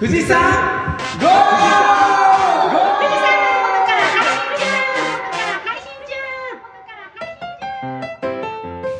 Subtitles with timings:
[0.00, 1.26] 富士山ゴ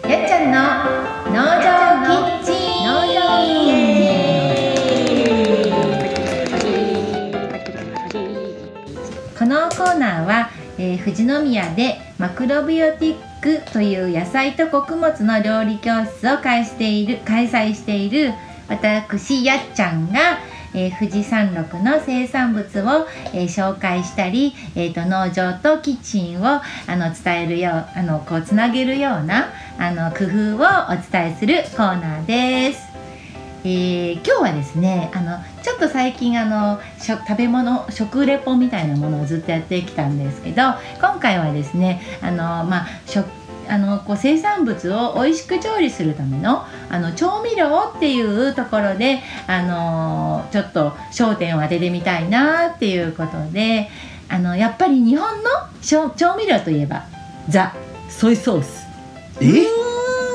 [0.06, 0.60] やっちゃんの
[1.32, 1.64] 農場
[2.04, 3.18] キッチン農場
[9.38, 18.34] このコーナーは、え富士宮でマクロビオティックという野菜と穀物の料理教室を開している開催している
[18.68, 29.48] 私やっちゃんが、えー富士山麓の生産物を、えー紹介したり、えーと農場とキッチンをあの伝えるようあのこうつなげるような
[29.78, 32.90] あの工夫をお伝えするコーナーです。
[33.62, 40.62] えー今日はですねあのちょっと最近あの食べ物食レポみたいなものをずっとやってきたんですけど
[40.98, 43.28] 今回はですねあのまあ食
[43.70, 53.88] あのこう生産物を美味しく調理するためのあの調味料っていうところであのちょっと焦点を当ててみたいなっていうことで
[54.28, 55.50] あのやっぱり日本の
[55.82, 57.04] 調調味料といえば
[57.48, 57.74] ザ・
[58.08, 58.86] ソイソース。
[59.40, 59.64] え？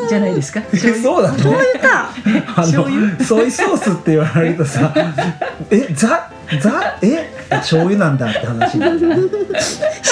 [0.08, 0.62] じゃないですか？
[0.72, 1.38] えそうなの？
[1.40, 2.10] そういうか。
[2.56, 4.94] あのソイソースって言われるとさ
[5.72, 6.30] えザ？
[6.62, 9.00] ザえ醤油なんだって話になる。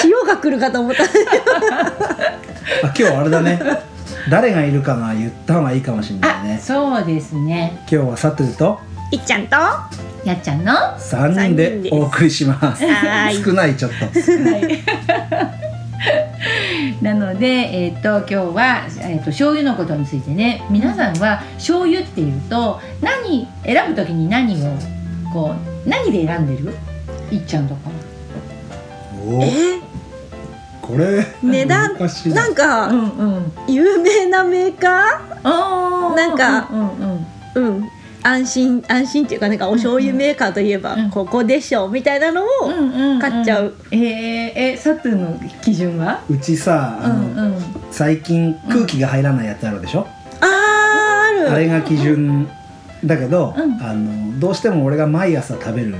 [0.04, 1.04] 塩が来るかと思った。
[2.86, 3.58] あ今日あれだね。
[4.30, 7.72] 誰がいるかが言った方がいいかもしれないあねそうですね。
[7.80, 9.88] 今日はサトゥといっちゃんとは
[10.24, 12.82] やっちゃんの？3人でお送りします。
[13.44, 13.96] 少ないちょっと。
[17.00, 20.62] なので、えっと今日は、えっと醤油のことについてね。
[20.70, 24.72] 皆さんは醤油っていうと何選ぶときに何を
[25.34, 25.52] こ
[25.86, 26.72] う何で選んでる？
[27.32, 27.90] いっちゃんとか
[29.26, 29.80] おえ？
[30.80, 31.96] これ値段？
[32.26, 32.48] な。
[32.48, 33.52] んかんうん。
[33.66, 36.14] 有名なメーカあー。
[36.14, 37.90] なんかうんうんーうん。
[38.22, 41.10] 安心安心っていうかなんかお醤油メーカーといえばうん。
[41.10, 43.74] ここでしょうみたいなのをうんうんうん買っちゃう。
[43.90, 44.00] えー、
[44.54, 46.22] えサトゥの基準は？
[46.30, 47.62] うちさあうの、んうん。
[47.90, 50.06] 最近空気が入らないやつあるでしょ、
[50.40, 51.50] あーある。
[51.50, 52.48] あれが基準
[53.04, 53.82] だけど、うん。
[53.82, 55.94] あのどうしても俺が毎朝食べる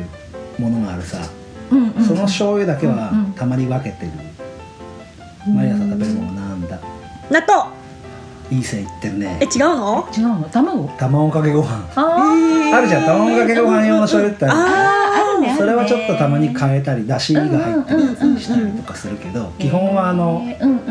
[0.58, 1.18] ものがあるさ、
[1.70, 2.04] うんうん。
[2.04, 3.32] その醤油だけはうんうん。
[3.32, 4.12] たまに分けてる、
[5.52, 6.78] 毎朝食べるものなんだ。
[7.30, 7.72] 納豆。
[8.50, 9.38] いい線いってるね。
[9.40, 10.06] え違うの？
[10.14, 10.48] 違うの？
[10.50, 10.88] 卵？
[10.98, 11.90] 卵かけご飯。
[11.94, 12.76] あー。
[12.76, 13.04] あるじゃん。
[13.04, 20.42] 卵かけご飯用の醤油ってあるああるねそれはちょっとたまに変えたりだしが入ってるやつにしたうんうんうんりとかするけど基本はあの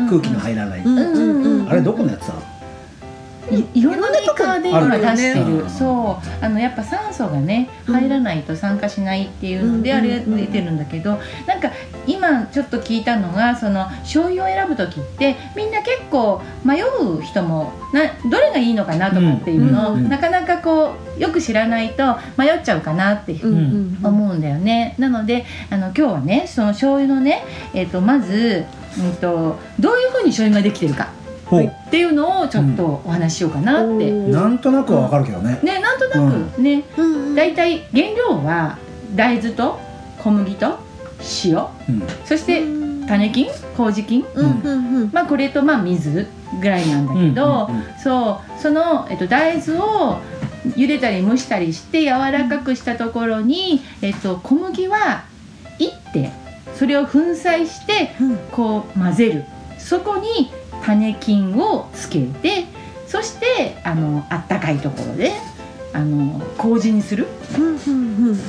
[0.08, 1.68] 空気の入らない、うんうんうん。
[1.68, 2.34] あれどこのやつだ？
[3.50, 5.68] いいろんなメーカーで今出してる。
[5.68, 6.44] そう。
[6.44, 7.94] あのやっぱ酸素がねうん。
[8.04, 11.70] 入らないと酸化しないっていうのでうんあれが出てるんだけどなんか
[12.06, 24.94] 今ちょっと聞いたのがその醤油を選ぶ時ってみんな結構迷う人もなどれがいいのかなとかっていうのを、なかなかこうよく知らないと迷っちゃうかなって思うんだよね。
[24.98, 28.66] なのであの今日はねその醤油のね、えっとまず、
[28.98, 31.12] うん、とどういうふうに醤油ができてるか
[31.46, 31.64] ほう。
[31.64, 33.84] っていうのをちょっとお話ししようかなって。
[33.84, 37.34] おーなんとなくはわかるけどね、ねなんとなくね、うんうん。
[37.34, 38.78] だいたい原料は
[39.14, 39.78] 大豆と
[40.18, 40.78] 小麦と
[41.44, 41.58] 塩。
[41.88, 42.02] うん。
[42.24, 42.62] そして
[43.06, 44.24] 種菌麹菌。
[44.34, 45.10] うんうんうん。
[45.12, 46.26] まあこれとまあ水
[46.60, 47.98] ぐらいなんだけど、うんうんうん。
[48.02, 48.60] そう。
[48.60, 50.18] その、えっと、大豆を
[50.76, 55.24] 茹でたり蒸したりして柔らかくしたところに、えっと、小麦は
[55.78, 56.32] いって
[56.74, 58.36] それを粉砕してうん。
[58.50, 59.44] こう混ぜる。
[59.78, 60.50] そこに
[60.84, 62.66] 種菌をつけて
[63.06, 65.32] そしてあのあったかいところで
[65.92, 67.28] あの麹にする。
[67.56, 68.40] うんうんうん。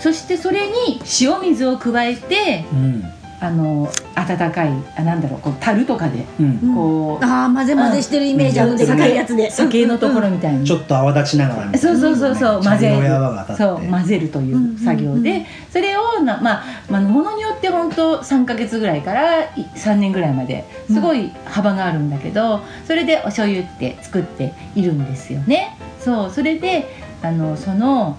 [0.00, 3.04] そしてそれに塩水を加えてうん。
[3.42, 6.58] あの温かいあなんだろうこう樽とかでうん。
[6.62, 6.74] うん。
[6.74, 8.98] こう、ああ混ぜ混ぜしてるイメージあるでうん。
[8.98, 9.50] かいやつで。
[9.50, 13.62] 酒のところみたいに、ちょっと泡立ちながらみたいなそうそうそうそう混ぜ茶色い泡が当たって。
[13.62, 15.46] そう混ぜるという作業で、うんうんうん。
[15.72, 15.89] それ
[16.20, 25.76] をなまあまあものによって本当3か月ぐらいからい3年ぐらいまですごい幅があるんだけど、それでお醤油って作っているんですよね。
[25.98, 26.88] そうそれで
[27.22, 28.16] あのその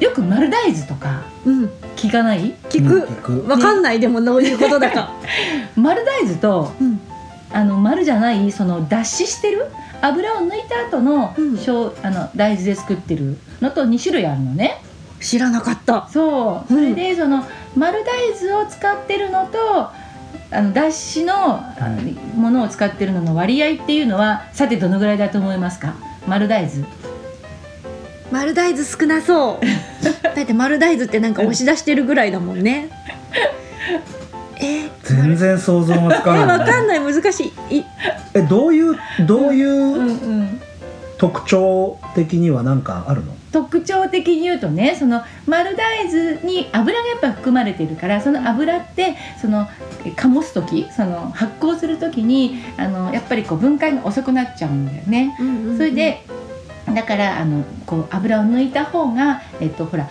[0.00, 1.70] よく丸大豆とかうん。
[1.96, 2.52] 聞かない？
[2.68, 3.02] 聞うん。
[3.02, 4.00] く聞くわかんない。
[4.00, 5.12] でもどういうことだか。
[5.76, 7.00] 丸大豆とうん。
[7.52, 9.66] あの丸じゃないその脱脂してる
[10.02, 11.56] 油を抜いた後の,、うん。
[11.56, 14.82] しょうあの大豆で作ってるのと2種類あるのね。
[15.20, 16.08] 知らなかった。
[16.12, 16.72] そう。
[16.72, 17.44] それでその
[17.76, 19.58] 丸大豆を使ってるのと
[20.50, 25.94] あの脱脂のあのものを使ってるのの割合っていうのはさてどのぐらいだと思いますか？
[26.26, 26.84] 丸大豆
[28.30, 29.66] 丸大豆少なそう。
[30.34, 32.88] だって丸大豆ってなんか押し出してるぐらいだもんね。
[34.60, 34.90] え？
[35.04, 37.00] 全然想像がつえかない、わかんない。
[37.00, 37.78] 難しい。
[37.78, 37.84] い
[38.34, 38.96] えどういう
[39.26, 40.10] どういううんう
[40.42, 40.60] ん
[41.18, 43.32] 特徴的には何かあるの？
[43.56, 49.66] 特徴的に言うとねその丸大豆に油がやっぱ含まれてるからその油ってその
[50.04, 55.34] え醸す時その発酵する時にあのやっぱりこう分解が遅くなっちゃうんだよね。
[55.78, 56.22] それで
[56.94, 60.06] だからあのこう油を抜いた方がえっとほら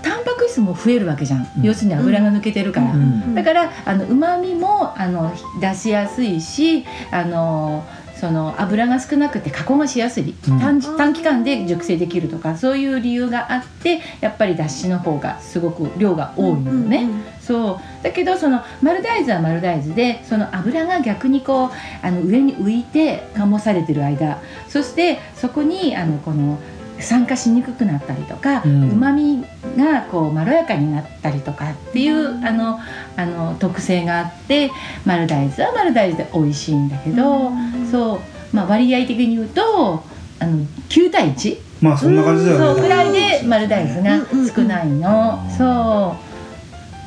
[0.00, 2.92] タンパク質も増えるわけじゃん、うん要するに油が抜けてるから。
[2.92, 7.84] うんだからあの旨味もあの出しやすいしあの
[8.18, 10.58] その油が少なくて加工がしやすい、うん。
[10.58, 17.08] 短短期間で熟成できるとかそういう理由があってやっぱりだしの方がすごく量が多いのよね。
[17.40, 18.04] そう。
[18.04, 21.70] だけどその丸大豆は丸大豆でその油が逆にこう
[22.02, 26.58] あの上に浮いて醸されてる間そしてそこにあのこの
[27.00, 29.00] 酸化しにくくなったりとかううん。
[29.00, 29.44] まみ
[29.76, 32.80] がこうまろやかになったりとかっていう、あの
[33.16, 34.70] あの特性があって
[35.04, 37.52] 丸大豆は丸大豆で美味しいんだけど、
[37.90, 40.02] そう、まあ、割合的に言うと
[40.40, 42.64] あの9対1まあそんな感じだよね。
[42.64, 46.16] そうぐらいで丸大豆が少ないの、うんそ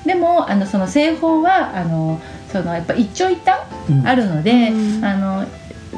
[0.05, 0.07] う。
[0.07, 2.19] でもあのその製法はあの
[2.51, 4.07] そのやっぱ一長一短うん。
[4.07, 5.05] あるので、うん。
[5.05, 5.30] あの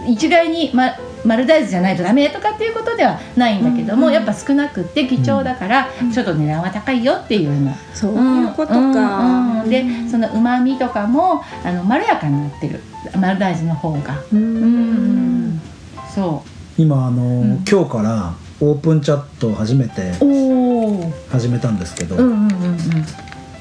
[0.07, 0.91] 一概に、ま、
[1.23, 6.11] 丸大豆じゃないとダメとかっていうことではないんだけども、うんやっぱ少なくって貴重だから、うん。
[6.11, 7.75] ちょっと値段は高いよっていうような。
[7.93, 12.81] そういうことか、うんうんでそのうまみとかもあのまろやかになってる。
[13.19, 14.19] 丸大豆の方が。
[14.31, 15.61] ううんん
[16.13, 16.43] そ
[16.77, 17.63] 今あの、ん。
[17.69, 20.13] 今日からオープンチャットを初めて
[21.29, 22.77] 始めたんですけど、うんうんうんうん。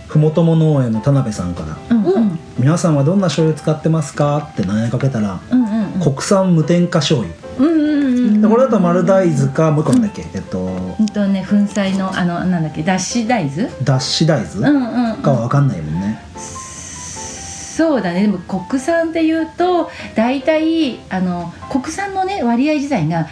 [0.09, 6.01] ふもとも農園の田辺さんからうんうん「皆さんはどんな醤油使ってますか?」って投げかけたらうんうんうん。
[6.01, 7.35] 国産無添加醤油。
[7.59, 8.09] うんうんう
[8.39, 10.59] んでこれだと丸大豆かもう一個なんだっけ、えっと
[10.99, 12.83] うんとね粉砕のあのなんだっけ？
[12.83, 13.69] 脱脂大豆？
[13.85, 18.23] 脱脂大う豆んうん、うん、かは分かんないもんね、そうだね。
[18.23, 23.27] でも国産っていうと大体あの国産のね割合自体が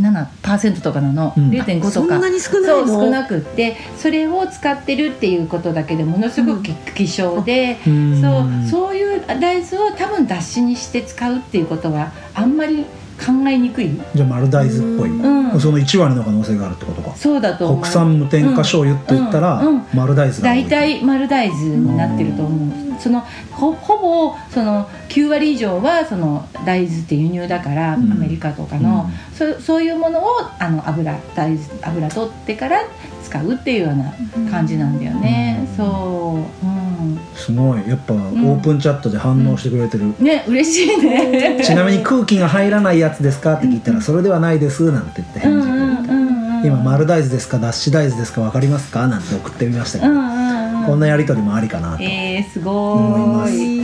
[0.00, 1.50] 0.7%とかなの、うん。
[1.50, 6.62] 0.5とそかんなに少ないそうの少なくってそれを使ってるっていうことだけでものすごく
[6.94, 8.20] 希少で、うん。
[8.20, 12.84] そうそういう大豆を多分脱脂にして使うっていうことはあんまり
[13.20, 17.14] 考えにくい、じゃあ丸大豆っぽい、うん、その1割の可能性があるってことか。
[17.14, 19.68] そうだと国産無添加醤油って言ったら、うん。
[19.68, 19.86] うん。
[19.94, 23.00] 丸大豆大体丸大豆になってると思う。
[23.00, 23.20] その
[23.50, 28.12] ほほぼその9割以上はその大豆って輸入だから、うん。
[28.12, 30.26] アメリカとかの、そそういうものを
[30.58, 32.82] あの油大豆油取ってから
[33.30, 34.12] 使うっていうような
[34.50, 35.76] 感じなんだよね、うん。
[35.76, 37.88] そう、うん、すごい。
[37.88, 41.60] やっぱオープンチャットで反応してくれてる、ね嬉しいね。
[41.62, 43.54] ちなみに空気が入らないやつですか？
[43.54, 46.18] って聞いたら、それではないですなんて言ってうん返事くれて、うん。
[46.18, 49.06] うんうん今丸大豆ですか脱脂大豆ですか分かりますか？
[49.06, 50.50] なんて送ってみましたけど、うんうんうん
[50.86, 53.52] こんなやり取りもありかなと、えー、す思います。
[53.52, 53.80] ご い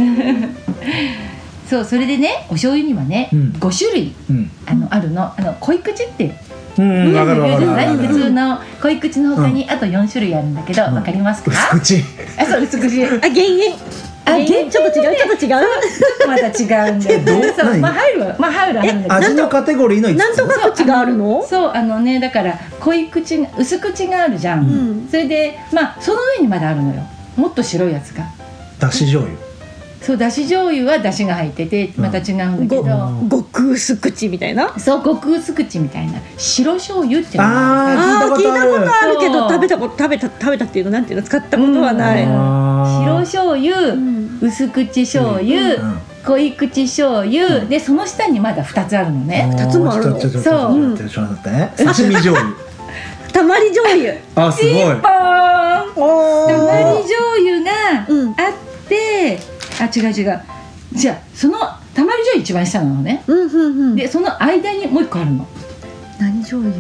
[1.69, 3.55] そうそれでねお醤油にはね、うん。
[3.59, 4.51] 5種類うん。
[4.67, 5.23] あのあるの。
[5.23, 6.35] あの濃い口って
[6.79, 7.97] うん分かる分かる。
[7.97, 10.95] 普通の濃い口の他にあと4種類あるんだけど、うん。
[10.95, 12.05] わかりますか、薄口
[12.39, 13.75] あそう薄口あ減塩。
[14.25, 15.51] あ減塩ちょっと違うちょっと違う。
[16.27, 18.37] また違うんだよまあ入るわ。
[18.39, 20.19] まあ入るは入るんだけど味のカテゴリーの5つ？
[20.19, 24.73] なんとか口があるのそうあのねだから濃い口が薄口があるじゃん、う
[25.05, 25.09] ん。
[25.09, 27.03] それでまあその上にまだあるのよ。
[27.37, 28.25] もっと白いやつが。
[28.79, 29.39] だし醤油
[30.07, 34.79] そうだし醤油はだしが入っててまた違うんだけど、うん極薄口みたいな？
[34.79, 36.21] そう極薄口みたいな。
[36.39, 39.19] 白醤油っていうのがあーあー聞いたことある。
[39.19, 41.27] けど食べたこと食べた食べたっていうのなんていうの？
[41.27, 42.31] 使ったことはない、うん。
[42.31, 44.39] あ白ー醤油、うん。
[44.41, 50.21] 薄口醤油、うん濃い口醤油、でその下にまだ2つあるのね、二つもあるの？
[50.21, 50.31] そう。
[50.31, 52.55] 刺身醤油。
[53.33, 54.15] たまり醤油。
[54.35, 54.73] あすごい。
[54.75, 54.97] ポーン。
[55.97, 58.31] おたまり醤油がうん。
[58.31, 59.39] あって、
[59.81, 60.41] あ違う違う。
[60.93, 61.59] じゃあその
[61.95, 63.23] たまり醤油一番下なのね。
[63.27, 63.97] うんうんうん。
[63.97, 65.47] でその間にもう一個あるの。
[66.19, 66.75] 何醤油？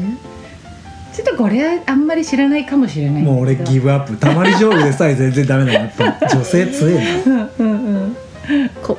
[1.15, 5.73] ちょっとこれあんまり知らないかもしれないもう俺ギブアップたまり醤油でさえ全然ダメな。
[5.73, 7.27] のやっぱ女性強えな。
[7.27, 8.17] うんうんうん。
[8.83, 8.99] こ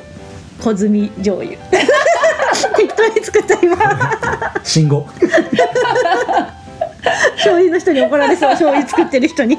[0.60, 1.56] 小摘醤油。
[2.76, 3.76] 適当に作った今
[4.64, 5.06] 信号
[7.36, 9.58] 醤油の人に怒られそう 醤油作ってる人に。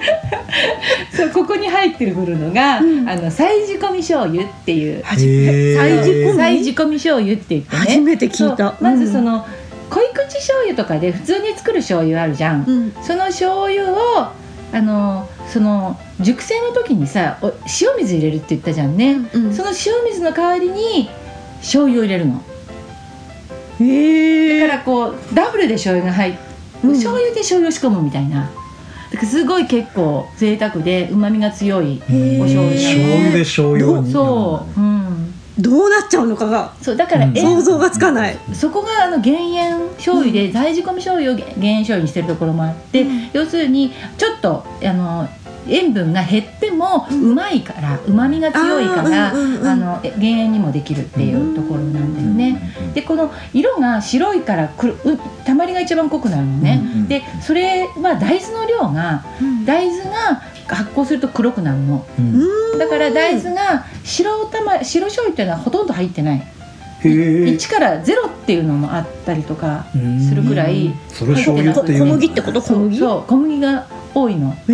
[1.15, 3.09] そうここに入ってるくるのが、うん。
[3.09, 5.03] あの再仕込み醤油っていう。
[5.05, 6.37] 再仕込み？
[6.37, 7.81] 再仕込み醤油って言ってね。
[7.81, 8.75] 初めて聞いた。
[8.79, 9.45] まずその、
[9.89, 12.93] 濃い口醤油とかで普通に作る醤油あるじゃん、うん。
[13.01, 14.27] その醤油を
[14.71, 17.47] あのその熟成の時にさお
[17.81, 19.53] 塩水入れるって言ったじゃんね、うん。
[19.53, 21.09] その塩水の代わりに
[21.61, 22.43] 醤油を入れるの。
[23.81, 26.48] へえだからこうダブルで醤油が入って、
[26.83, 26.91] うん。
[26.91, 28.49] 醤油で醤油を仕込むみたいな。
[29.11, 34.11] だからすごい結構贅沢でうまみが強いお醤油醤油で醤油に。
[34.11, 37.37] そう、うん、どうなっちゃうのかがそうだから、うん。
[37.37, 38.37] え想像がつかない。
[38.53, 43.29] そこがあの減塩醤油で在仕込み醤油を減塩醤油にしてるところもあって、うん。
[43.33, 45.27] 要するにちょっとあの
[45.69, 52.73] 塩分が減ってもうまいからうまみが強いから、あのえ減塩にもできるっていうところなんだよね。
[52.93, 56.81] でこの色が白いからくるうたまりが一番濃くなるのね。
[57.07, 62.05] でそれは大豆の量がうん大豆が発酵すると黒くなるの。
[62.77, 66.47] だから大豆が白たま白醤油っていうのはほとんど入ってない。
[67.03, 69.85] へえ1から0っていうのもあったりとか
[70.27, 72.61] するくらいそれ醤油っていう小の麦ってこと？
[72.61, 72.79] 小そう。
[72.79, 72.97] 麦？
[72.97, 73.23] そう。
[73.23, 74.51] 小麦が多いの。
[74.51, 74.73] へで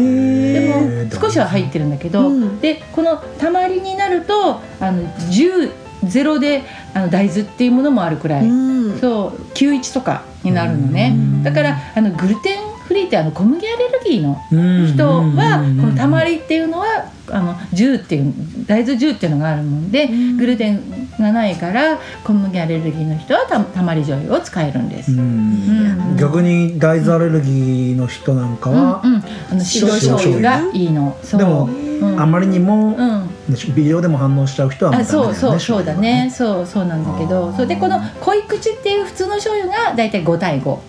[0.68, 2.60] えも少しは入ってるんだけど、うん。
[2.60, 5.72] でこのたまりになるとあの10
[6.06, 6.64] ゼロで
[6.94, 9.00] あの大豆っていうものもあるくらい、うん。
[9.00, 9.42] そう。
[9.54, 11.14] 91とかになるのね。
[11.16, 11.44] うん。
[11.44, 14.40] だからあのグルテンフリーってあの小麦アレルギーの
[14.88, 16.86] 人人はこのたまりっていうのは
[17.30, 18.34] あの10っていう
[18.68, 20.38] 大豆10っていうのがあるもんでうん。
[20.38, 25.12] グルテンがないから小麦アレルギーの人はたたまり醤油を使えるんです。
[25.12, 26.16] うん。
[26.18, 29.16] 逆に大豆アレルギーの人なんかうんは、うん、
[29.52, 31.18] あの白醤油がいいの。
[31.36, 32.22] でもうん。
[32.22, 33.30] あまりにもうん、
[33.74, 35.10] 微量でも反応しちゃう人はもあうね。
[35.10, 36.32] そうそうそうだね。
[36.32, 37.52] そうそうなんだけど。
[37.54, 37.68] そう。
[37.68, 40.80] でこの濃い口っていう普通の醤油がだいたい5対5、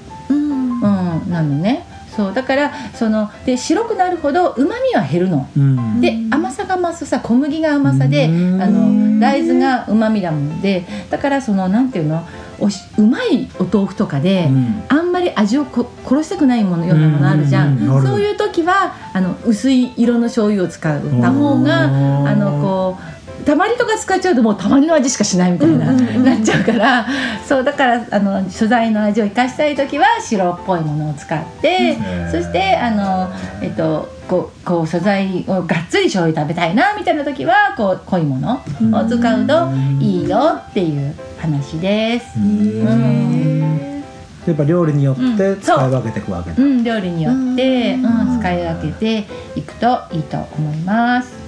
[0.87, 1.87] うんうん、なのね。
[2.17, 5.47] そうだからそので白くなるほどうまみは減るの。
[5.55, 6.01] うん。
[6.01, 8.63] で甘さが増すさ小麦が甘さでうん。
[8.63, 10.63] あの大豆がうまみだもん。
[10.63, 12.27] でだからそのなんていうの
[12.59, 14.85] おしうまいお豆腐とかで、うん。
[14.89, 27.07] あんまり味をこ殺したくないものようなものあるじゃん、うんうんそういう時はあの薄い色の醤油を使った方がうんあのこうたまりとか使っちゃうともうたまりの味しかしないみたいな、うんうんうんなっちゃうから
[27.47, 31.97] そうだからあの素材の味を生かしたい時は白っぽいものを使って、
[32.33, 42.27] そしてあの、えっと、こうこう素材をがっつり醤油食べたいなみたいな時はこう濃いものを使うといいよっていう話です。
[42.39, 44.03] へ
[44.47, 49.27] やっぱ料理によってうん使い分けていくわけだ、うん、料理によって、ううんん使い分けて
[49.57, 51.46] いくといいと思います。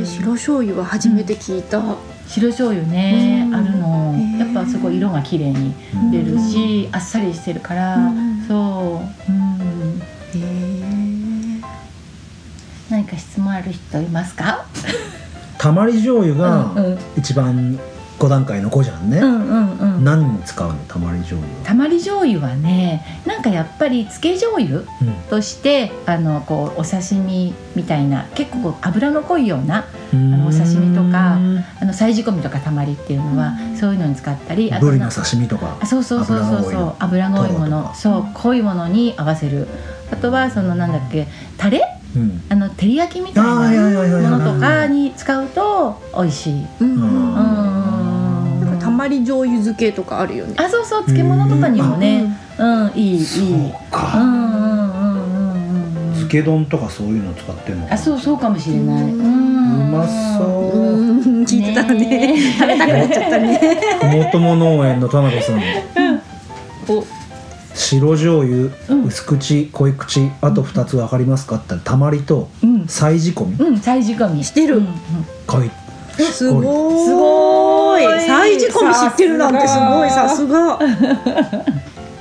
[0.00, 1.80] え白醤油は初めて聞いた。
[2.26, 3.54] 白醤油ね、うん。
[3.54, 4.14] あるの。
[4.16, 4.38] へー。
[4.38, 5.74] やっぱすごい色が綺麗に
[6.12, 10.00] 出るし、あっさりしてるから、うんそう、うん、へ
[10.36, 11.60] え
[12.90, 14.64] 何か質問ある人いますか？
[15.58, 16.98] たまり醤油うんがうん。
[17.16, 17.78] 一番
[18.20, 20.04] 5段階の5じゃんね、うんうんうん。
[20.04, 20.74] 何に使うの？
[20.86, 24.86] たまり醤油たまり醤油はね、なんかやっぱり漬け醤油うん。
[25.30, 31.38] としてあのこうお刺身みたいな結構油の濃いようなあのお刺身とか
[31.80, 37.94] あの再仕込みとかたまりっていうのは、そういうのに使ったり、あとなブリの刺身とかあそうそうそうそうそう油が多いもの。
[37.94, 39.66] そう濃いものに合わせる。
[40.12, 41.80] あとはそのなんだっけタレ？
[42.14, 42.42] うん。
[42.50, 46.66] あの照り焼きみたいなものとかに使うと美味しい。
[46.80, 47.99] うんうん
[49.00, 50.54] まり醤油漬けとかあるよね。
[50.58, 52.36] あそうそう漬物とかにもね。
[52.58, 52.92] うん。
[52.94, 53.24] いいいい。
[53.24, 56.12] そううんか、うんうんうんうんうん。
[56.12, 59.02] 漬け丼とかそういうの使ってんのあそうそうかもしれない。
[59.04, 60.06] うんうま
[60.38, 60.78] そう。
[60.78, 63.80] う、ん聞いてたらねね食べたくなっちゃったね。
[64.00, 65.60] ふもとも農園の田辺さん
[66.88, 67.04] お。
[67.72, 69.04] 白醤油、うん。
[69.06, 72.86] 薄口濃い口あと2つ分かりますかって言ったらたまりとうん。
[72.86, 73.54] 再仕込み。
[73.56, 74.44] うん再仕込み。
[74.44, 74.76] してる。
[74.78, 74.94] うんうん。
[75.46, 75.70] 濃い
[76.16, 77.04] すごい。
[77.04, 78.02] すごい。
[78.26, 80.10] 再仕込み知ってるなんてすごい。
[80.10, 80.78] さすが。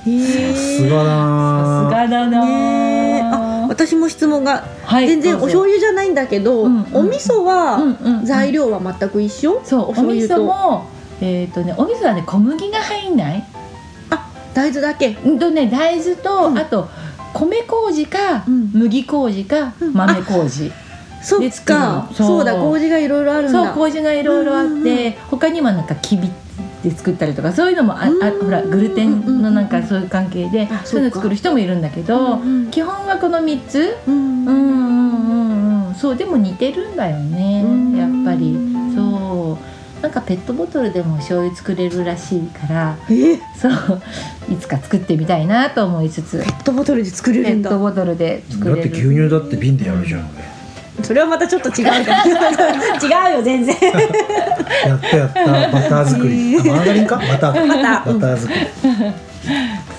[0.06, 4.64] へさすがだなさすがだなねえあ私も質問が。
[4.84, 6.96] はい全然お醤油じゃないんだけど、うんうん。
[6.96, 8.26] お味噌は、うんうんうん。
[8.26, 9.62] 材料は全く一緒？
[9.64, 10.44] そうお味噌醤油と。
[10.44, 10.88] も
[11.22, 13.44] えっ、とねお味噌はね小麦が入んない。
[14.54, 15.16] 大豆だけ。
[15.24, 16.58] うんとね大豆と、うん。
[16.58, 16.90] あと
[17.34, 18.72] 米麹か、うん。
[18.74, 19.94] 麦麹か、うん。
[19.94, 20.72] 豆麹
[21.22, 22.08] そっで作るか。
[22.10, 22.28] のそう。
[22.28, 23.66] そうだ麹がいろいろあるんだ。
[23.66, 25.14] そう麹がいろいろあって、うんうんうん。
[25.30, 26.30] 他にはなんかきび
[26.84, 33.98] で作ったりとかそういうのもあ、あうんほらグルテンのなんかそういう関係で、ういうのそうか作る人もいるんだけど、うんうん基本はこの3つ。
[34.08, 35.34] うんうんうんう
[35.84, 35.88] ん。
[35.88, 38.56] うんそうでも似てるんだよねうんやっぱり。
[38.96, 40.02] そう。
[40.02, 43.36] なんかペットボトルでも醤油作れるらしいからえ？
[43.58, 44.02] そう。
[44.50, 46.40] いつか作ってみたいなと思いつつ。
[46.42, 47.70] ペットボトルで作れペるんだ。
[47.70, 48.82] ットボトルで作れる。
[48.82, 50.30] だって牛乳だって瓶でやるじゃん、
[51.04, 52.04] それはまたちょっと違うじゃん
[53.30, 53.76] 違うよ全然。
[53.76, 56.58] やったやったバター作り。
[56.60, 57.16] あマーガリンか？
[57.18, 57.54] バター。
[57.54, 58.20] かバター。
[58.20, 58.60] バター作り。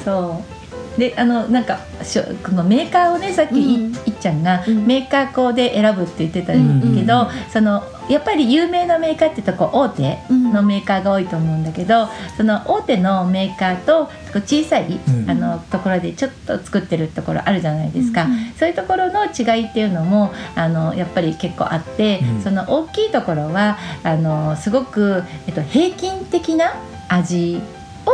[0.04, 0.59] そう
[0.98, 4.86] であのなんかしょこのメーカーをねさっきい,、っちゃんが、うん。
[4.86, 15.30] メーカーこうで選ぶって言ってたけど、うんそのやっぱり有名なメーカーってとこう大手のメーカーが多いと思うんだけど、その大手のメーカーとこう小さい、うん。
[15.30, 18.52] あのところでちょっと作ってるところあるじゃないですか、うん。
[18.58, 22.42] そういうところの違いっていうのもあのやっぱり結構あって、うん。
[22.42, 26.74] その大きいところはあのすごく、えっと、平均的な
[27.08, 27.60] 味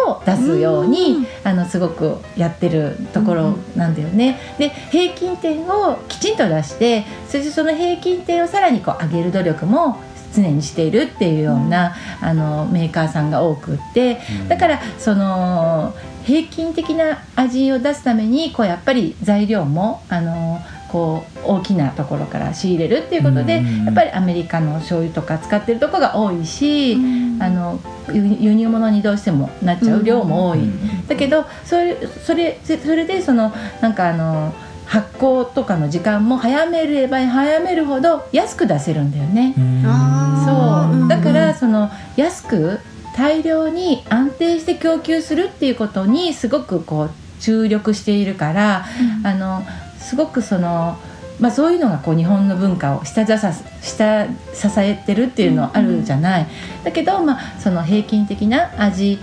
[0.04, 1.26] をを出すように、うん。
[1.44, 4.38] あのすごくやってるところなんだよね。
[4.58, 10.00] で平均点をきちんと出してそしてその平均点をさらにこう上げる努力も
[10.34, 23.84] 常にしているっていうような、あのメーカーさんが多くってだからその平均的な味を出すためにこうやっぱり材料もあのこう大きなところから仕入れるっていうことでうん。
[23.86, 26.94] やっぱりアメリカの醤油とか使ってるとこが多いし、
[27.40, 27.80] あの
[28.12, 30.60] 輸輸入物にどうしてもなっちゃう量も多い。
[31.08, 34.54] だけどそれそれそれでそのなんかあの
[34.86, 39.54] 発酵とかの時間も早めれば早めるほど安く出せるんだよね。
[39.84, 40.90] あー。
[40.90, 41.00] そう。
[41.02, 41.08] うん。
[41.08, 42.78] だからうんその安く
[43.16, 48.86] 大量に安定して供給するっていうことにすごくこう注力しているから、
[49.24, 49.62] あの
[50.06, 50.96] すごくその。
[51.38, 56.46] まあ、そういうのがこう日本の文化を下支え下支えてるっていうのはあるじゃない、
[56.82, 59.18] だけど、まあ、その平均的な味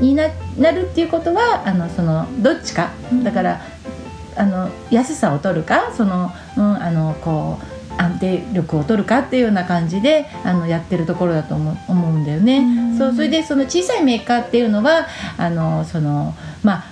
[0.00, 2.90] にななるっていうことはあのそのどっちか
[3.22, 3.60] だから
[4.34, 12.58] あの安さを取るかその、うん、あのこう安定力を取るかっていうような感じであのやってるところだと思う思うんだよね。
[12.58, 12.62] う
[12.94, 16.84] んそうそれでその小さいメーカーっていうのはあのそのまあ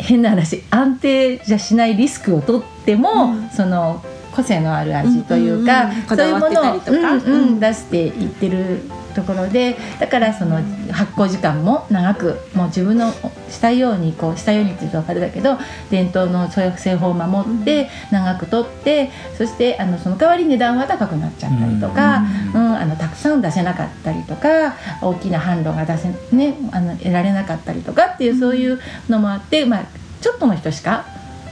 [0.00, 3.50] 変な話安定じゃしないリスクを取っても、うん。
[3.50, 4.02] その
[4.32, 6.06] 個性のある味というか、うんうんうん。
[6.06, 7.60] そういうものをうんうん。
[7.60, 10.56] 出していってるところでだからその
[10.90, 13.12] 発酵時間も長くもう自分の
[13.48, 15.58] したいようにこうしたようにっていうとあれだけど
[15.90, 22.22] 伝統の製法を守って長く取ってそしてあのその代わり値段は高くなっちゃったりとか、
[22.54, 22.80] うん。
[22.80, 29.84] あのたくさん出せなかったりとか大きな販路が出せ、ね、あの得られなかったりとかっていうそういうのもあって、まあ、
[30.20, 31.06] ちょっとの人しか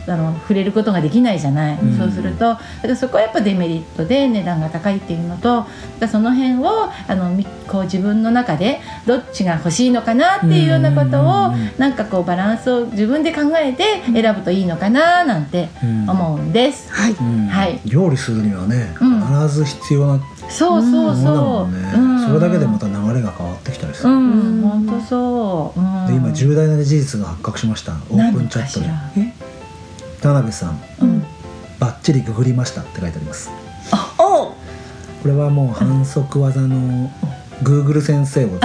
[0.09, 1.99] あの触れることができないじゃない、うん。
[1.99, 5.67] そうするとだからそこはやっぱデメリットで値段が高いっていうのとだか
[6.01, 11.69] らその辺をあのみこう自分の中でどっちが欲しいのかなっていうようなことをうん。
[11.79, 16.91] なんかこうバランスを自分で考えて選ぶといいのかななんて思うんです。
[16.93, 17.13] はい。
[17.13, 17.47] うん。
[17.47, 17.81] はい。
[17.85, 19.21] 料理するにはね、うん。
[19.21, 21.69] 必ず必要なそうそうそもう。
[21.69, 22.27] んね、うん。
[22.27, 25.81] それだけでまた流れが変わってきたりする、うん、本当そう。
[25.81, 27.93] うん、で今重大な事実が発覚しました。
[28.11, 28.87] オープンチャットで。
[28.87, 29.33] 何かし
[30.21, 31.25] 田辺さんらうん、
[31.79, 33.51] バッチリググりましたって書いてあります。
[34.19, 34.53] おう。
[35.23, 37.11] これはもう反則技の
[37.63, 38.61] Google 先生を使っ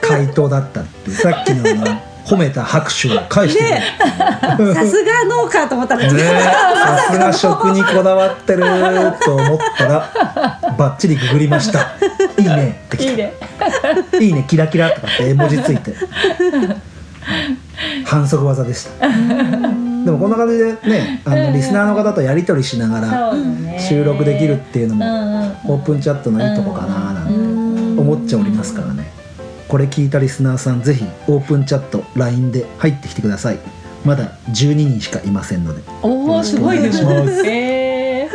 [0.00, 1.64] た回答だったって さっきの
[2.24, 3.60] 褒めた拍手を返して
[4.56, 5.96] くれるさすが農家と思った。
[5.96, 6.18] ら、ね。
[6.18, 8.64] さすが食にこだわってる
[9.24, 10.10] と思ったら
[10.76, 11.92] バッチリググりました。
[12.38, 12.80] いいね。
[12.86, 13.10] ってきた。
[13.10, 13.34] いいね。
[14.20, 14.44] いいね。
[14.48, 15.94] キラキラとかって絵文字ついて。
[18.04, 19.06] 反則技でした
[20.06, 23.32] でもこんな感じでねあのリスナーの方とやり取りしながら。
[23.78, 25.80] 収録できるっていうのうんもうん。
[25.80, 27.38] オープンチャットのいいとこかななんてう
[27.96, 29.04] ん思っちゃおりますからね。
[29.68, 33.58] これ聞いたリスナーさんぜひオープンチャット LINE で入ってきてください。
[34.04, 35.82] まだ12人しかいませんので。
[36.02, 38.30] おおすごいですお願いしますえー。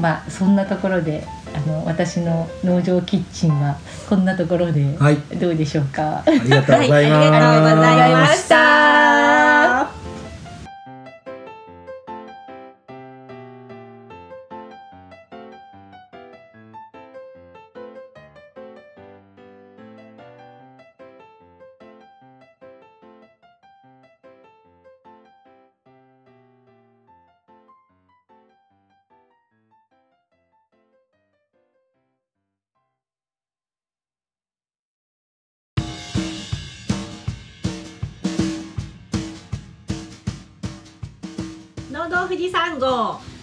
[0.00, 3.76] まあそんなところであの私の農場キッチンは
[4.08, 5.16] こんなところではい。
[5.38, 6.22] どうでしょうか。
[6.24, 9.07] ありがとうございます、はいありがとうございましあ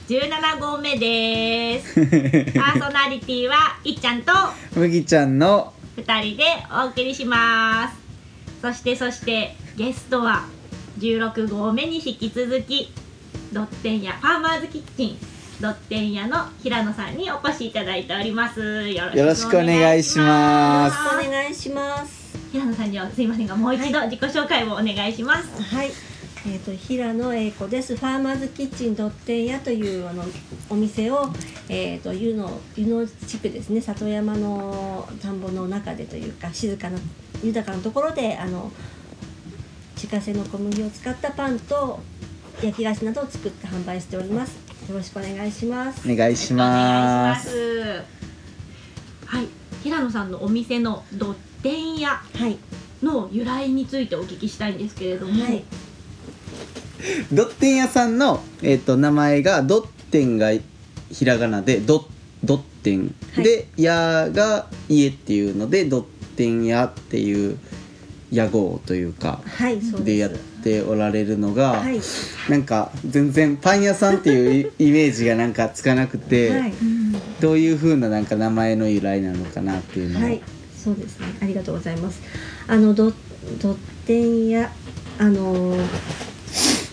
[0.08, 1.96] 17号目です。
[2.54, 4.32] パーソナリティはいっちゃんと
[4.76, 7.96] 麦ちゃんの2人でお送りします。
[8.62, 10.46] そしてそしてゲストは
[11.00, 12.92] 16号目に引き続き
[13.52, 15.18] ドッテン屋ファーマーズキッチン
[15.60, 18.60] ドッテン屋の平野さんにお越しいただいております。
[18.62, 25.64] よよろしくお願いしますお願いします平野さんにはすいませんがもう一度自己紹介をお願いします。
[25.64, 25.92] はい、
[26.48, 27.96] えー、と平野英子です。
[27.96, 30.24] ファーマーズキッチンドッテン屋というあの
[30.70, 31.28] お店を、
[31.70, 37.00] えー、と湯の湯の地区ですね里山の田んぼの中でというか静かな
[37.44, 38.72] 豊かなところであの
[39.96, 42.00] 自家製の小麦を使ったパンと
[42.62, 44.56] 焼き菓子などを作って販売しております。
[44.88, 46.08] よろしくお願いします。
[46.08, 48.04] お願いしますす。
[49.26, 49.48] はい、
[49.82, 52.60] 平野さんのお店のドッテン屋はい、
[53.02, 55.64] の由来についてお聞きしたいんですけれども、はい、
[57.32, 60.52] ドッテン屋さんの、えっと名前がドッテンが
[61.12, 62.06] ひらがなでドッ
[62.44, 63.44] ドッテン、はい。
[63.44, 67.58] で屋が家っていうのでドッ天屋っていう
[68.32, 70.32] 屋号というかはいそうでやっ
[70.64, 72.00] ておられるのが、はい。
[72.50, 76.74] なんか全然パン屋さんっていうイ イメージがなんかつかなくて、はい。
[77.40, 80.42] どういう風ななんか名前の由来なのかなっていうのを、はい、
[80.76, 81.28] そうですね。
[81.42, 82.22] ありがとうございます。
[82.68, 83.14] あのど
[83.62, 84.72] ドッテンや
[85.18, 85.78] あの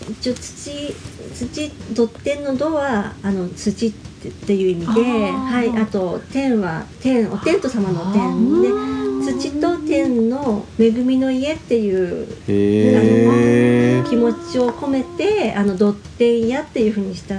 [0.09, 0.93] 一応土
[1.33, 5.69] 土ドッテンのドはあの土っていう意味で、はい。
[5.81, 8.93] あと天は天お天道様の天で
[9.31, 17.35] 土と天の恵みの家っていうへえ気持ちを込めてあのドッテン屋っていう風にした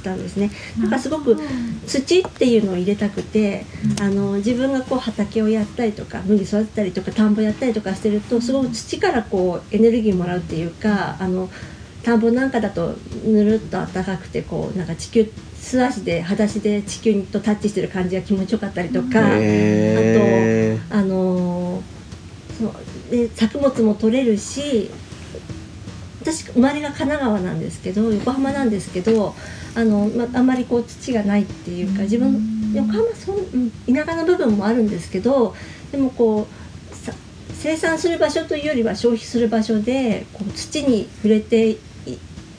[0.00, 0.50] したんですね。
[0.78, 1.36] なんかすごく
[1.86, 3.66] 土っていうのを入れたくて、
[4.00, 11.50] あの自分がこう畑をやったりとか麦育てたりとか田んぼやったりとかしてるとすごく土からこうエネルギーもらうっていうかあの
[12.02, 19.20] 田んぼなんかだとぬるっと暖かくてこうなんか地球素足で裸足で地球とタッチしてる感じが気持ちよかったりとか。
[19.38, 22.00] へーあのー
[22.60, 24.90] そうで作物も取れるし
[26.20, 29.34] 私生まれが神奈川なんですけど横浜なんですけど
[29.74, 35.54] あの、まあんまりこう土がないっていうか自分横浜そんうん田舎の部分もあるんですけど
[35.90, 36.46] でもこ
[36.92, 37.12] うさ
[37.54, 41.78] 生産する場所というよりは消費する場所でこう土に触れてい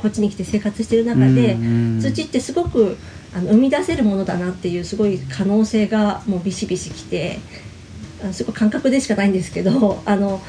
[0.01, 1.57] こっちに来て生活してる中で、
[1.99, 2.97] 土ってすごく
[3.33, 7.39] あの生み出せるものだなっていうすごい可能性がもうビシビシきて
[8.21, 10.41] あのすごい感覚でしかないんですけど あの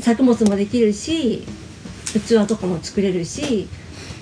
[0.00, 1.44] 作物もできるし
[2.04, 3.68] 器とかも作れるし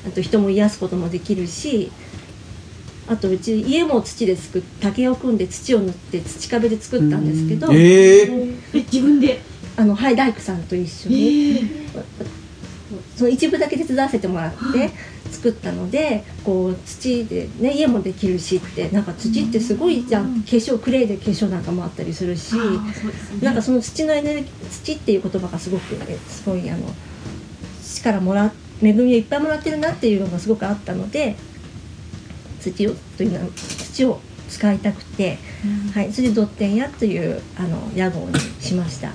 [0.07, 1.91] あと人も癒すこともできるし
[3.09, 9.41] あとうち家も土で作っ竹を組んで土を塗って土壁で作ったんですけど、えーえ自分で
[9.77, 11.87] あのはい大工さんと一緒に。
[13.17, 14.91] その一部だけ手伝わせてもらって
[15.31, 20.43] 作ったのでこう土で、ね、家もできるしってなんか土ってすごいじゃん。
[20.43, 22.55] 化粧クレイで化粧なんかもあったりするし
[23.43, 26.87] なんかその土のエネルギー土っていう言葉がすごくえすごいあの
[27.83, 31.37] 土からもら恵みをいっぱいもらってるなっていうのがすごくあったので
[32.61, 35.39] 土をというのは土を使いたくて、
[35.95, 39.11] はい、それでドッテン屋というあの屋号にしました。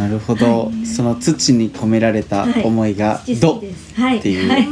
[0.00, 3.94] なるほど、その土に込められた思いが土「ど好き」です。
[3.94, 4.18] はい。
[4.18, 4.48] っていう。
[4.48, 4.66] はい。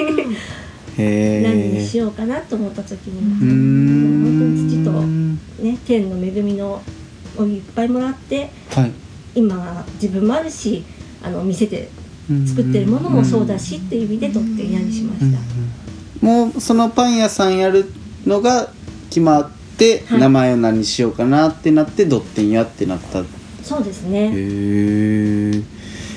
[0.96, 4.22] へ何にえしようかなと思った時に、ん。
[4.24, 6.80] 本当に土とね天の恵みの
[7.36, 8.90] をいっぱいもらってはい。
[9.34, 10.82] 今は自分もあるし
[11.22, 11.90] あの店で
[12.46, 15.38] 作ってるものもそうだしっていう意味でとって嫌にしました。
[16.24, 17.84] もうそのパン屋さんやる
[18.26, 18.70] のが
[19.10, 20.20] 決まって、はい。
[20.20, 23.24] 名前を何にしようかなってなってドッテン屋ってなったへ
[23.68, 24.30] そうですね。
[24.34, 25.62] え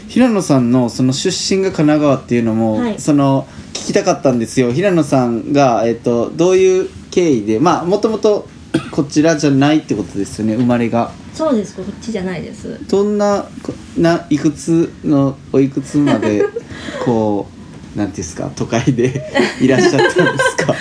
[0.08, 8.48] 平野さんのその出身が神奈川っていうのも、はいその聞きたかったんですよ平野さんが、えっとどういう経緯でまあもともと
[8.92, 11.76] こちらじゃないってことですよね生まれがそうです。
[11.76, 12.80] こっちじゃないです。
[12.88, 16.44] どんなこないくつのおいくつまで
[17.06, 17.48] こ
[17.96, 19.24] うなんていうんですか都会で
[19.62, 20.76] いらっしゃったんですか？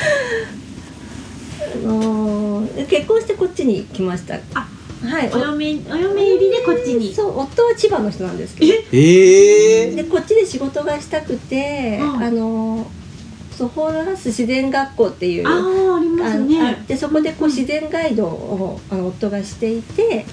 [1.85, 4.35] あのー結婚してこっちに来ました。
[4.55, 4.69] あ
[5.03, 5.31] はい。
[5.33, 7.15] お嫁お嫁入りでこっちに。
[7.15, 8.73] そう夫は千葉の人なんですけど。
[8.93, 9.87] え？
[9.89, 12.23] えでこっちで仕事がしたくて、うん。
[12.23, 12.87] あの
[13.57, 16.63] そうホールハウス自然学校っていうああありまあすね。
[16.63, 20.25] のあってそこでこう自然ガイドをあの夫がしていて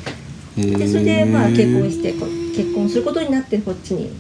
[0.56, 4.12] でそれでまあ結婚して結婚することになってこっちに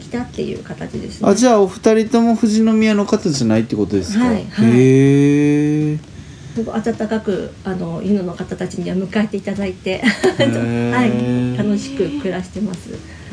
[0.00, 1.28] 来たっていう形ですね。
[1.28, 4.70] あじゃあお二人とも富士宮の方じゃないってことですか、はいはい。
[4.70, 5.98] へえ
[6.62, 10.90] 温かくあの湯野の方たちには迎えていただいて、ー。
[10.92, 12.90] はい、楽しく暮らしてます。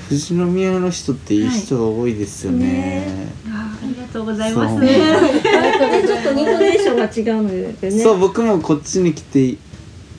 [0.10, 3.28] 富士宮の人っていい人が多いですよね,、ね。
[3.48, 4.80] あーありがとうございます。
[4.80, 4.90] ね
[6.06, 7.44] ちょっとイントネーションが違う。
[7.44, 8.04] のでね。
[8.04, 9.58] そう僕もこっちに来て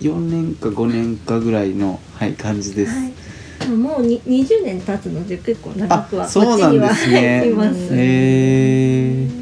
[0.00, 7.42] 4年か5年かぐらいの、はい、感じです、はい、もうに20年経つので結構長くはあそうなんですね。
[7.44, 7.94] こっちにははいいます。
[7.94, 9.41] へえ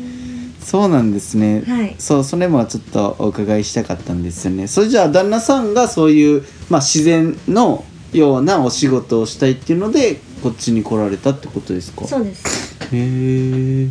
[0.70, 1.96] そうなんですね、はい。
[1.98, 4.68] そうそれもちょっとお伺いしたかったんですよね。
[4.68, 12.06] それじゃあ旦那さんがそういう、まあ、自然のようなお仕事をしたいっていうのでこっちに来られたってことですか？
[12.06, 12.78] そうです。
[12.84, 13.88] へえ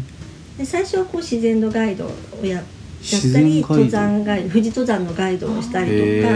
[0.57, 6.33] で最初はこう自然のガイドをやったり登山ガイド富士登山のガイドをしたりとか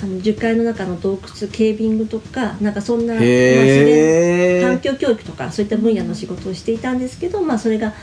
[0.00, 7.94] あの樹海の中の洞窟ケービングとかなんかそんな、まあ、自然環境教育とかそういった分野の仕事をしていたんですけど、まあ、それが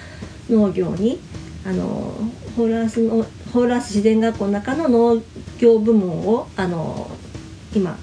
[0.50, 1.20] 農業に
[1.66, 2.14] あの
[2.56, 5.22] ホールアースのホールアース自然学校の中の農
[5.58, 7.10] 業部門をあの
[7.74, 7.98] 今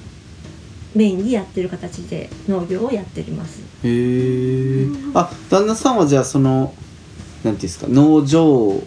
[0.95, 3.61] メインにやってる形で農業をやっております。
[3.85, 8.83] へえあ旦那さんはじゃあそのなんていうんですか農場を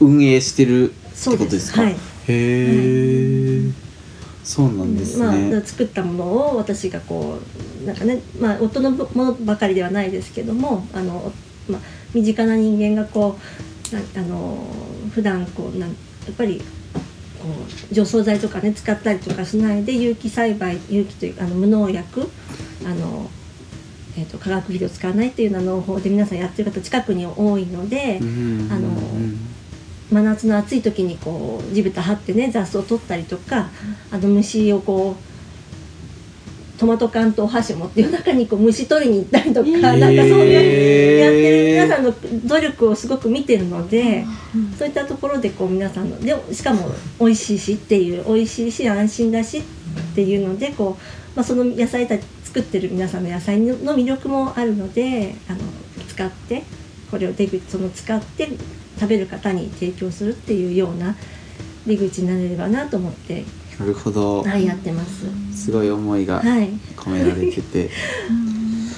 [0.00, 1.92] 運営してるってそうことですか、はい。
[1.92, 1.96] へ
[2.28, 3.70] え、
[4.42, 7.38] そうなんですまあ、ね、作ったものを私がこ
[7.82, 11.32] うなんかね、まあ、夫のものばかりではないですけどもあの、
[11.68, 11.80] まあ、
[12.14, 13.38] 身近な人間がこ
[13.92, 14.64] うなあの
[15.12, 15.96] 普段こうなんや
[16.32, 16.60] っぱり
[17.40, 17.48] こ
[17.90, 22.30] う除草剤とかね使ったりとかしないで有機栽培有機というあの無農薬
[22.84, 23.30] あの、
[24.16, 28.18] えー、と化学肥料を使わないっていうような農法で皆さんやってる方近くに多いので。
[28.20, 28.88] うんあの
[30.10, 33.70] 真夏の暑い時にこう地べた張ってね雑草を取ったりとか、
[34.10, 35.29] あの虫をこう
[36.80, 44.24] トマト缶とお箸持って夜中にこう虫取りに行ったりとか、なんかそういうやってる皆さんの努力をすごく見てるので、
[44.78, 49.62] そういったところでこう皆さんのでしかも美味しいしっていう美味しいし安心だしっ
[50.14, 55.58] ていうのでこう、まあ、その野菜たち作ってる皆さんの野菜の魅力もあるのであの
[56.08, 56.62] 使って
[57.10, 58.48] これを出口その使って
[58.98, 61.14] 食べる方に提供するっていうような
[61.86, 63.44] 出口になれればなと思って、
[63.80, 64.42] なるほど。
[64.42, 65.24] はい、やってます。
[65.56, 67.88] すごい思いがはい、込められてて。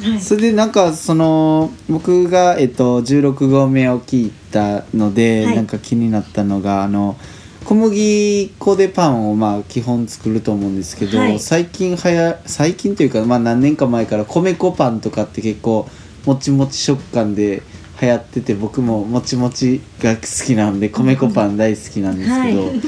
[0.03, 5.57] はい、それでなんかその僕が、えっと、16号目を聞いたので、はい。
[5.57, 7.17] なんか気になったのがあの
[7.65, 11.39] 小麦粉でパンをまあ基本作ると思うんですけど、はい。
[11.39, 15.89] 最近はや最近というか、まあ、何年か前から米粉パンとかって結構
[16.27, 17.63] もちもち食感で
[18.01, 22.81] 流行ってて僕ももちもちが好きなんで米粉パン大好きなんですけど、はい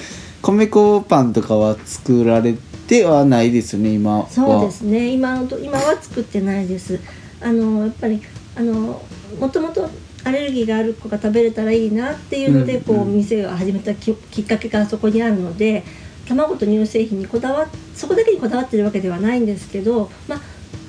[0.44, 2.54] 米粉パンとかは作られ
[2.86, 4.28] てはないですよね今は。
[4.28, 5.08] そうですね。
[5.08, 7.00] 今今は作ってないです。
[7.40, 8.20] あのやっぱり
[8.54, 9.02] あの
[9.40, 9.88] もともと
[10.22, 15.82] アレルギーがある子が食べれたらいいなっていうので、うんこううん店を始めたききっかけがそこにあるので
[16.28, 20.40] 卵と乳製品にこだわそこだけにこだわってるわけではないんですけど、まあ、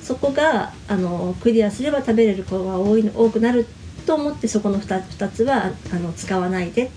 [0.02, 3.66] そこがあのクリアすれば食べれる子が多いの多くなる
[4.06, 6.90] と思ってそこの 2, 2つはあの使わないで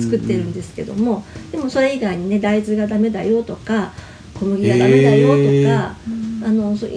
[0.00, 3.92] 作ってるんですけども、でもそれ以外にね大豆がダメだよとか
[4.34, 5.94] 小麦がダメだよとか、へー。
[6.46, 6.90] あのそう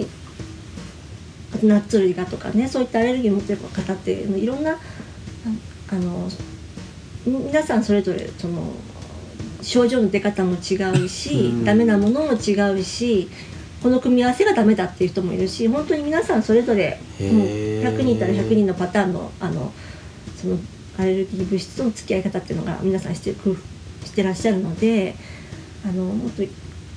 [1.62, 4.76] ナッツ類がとかねそういったアレルギーを持ってる方っていろんなあ
[5.92, 6.28] あの
[7.26, 8.72] 皆さんそれぞれその
[9.60, 11.64] 症状の出方も違うし、うん。
[11.64, 13.28] ダメなものも違うし
[13.82, 19.72] この組み合わせがダメだっていう人もいるし本当に皆さんそれぞれもう100人いたら100人のパターンのあの
[20.36, 20.58] その
[20.98, 23.56] アレルギー物質との付き合い方っていうのが皆さんして工夫
[24.06, 25.14] してらっしゃるので
[25.84, 26.42] あのもっと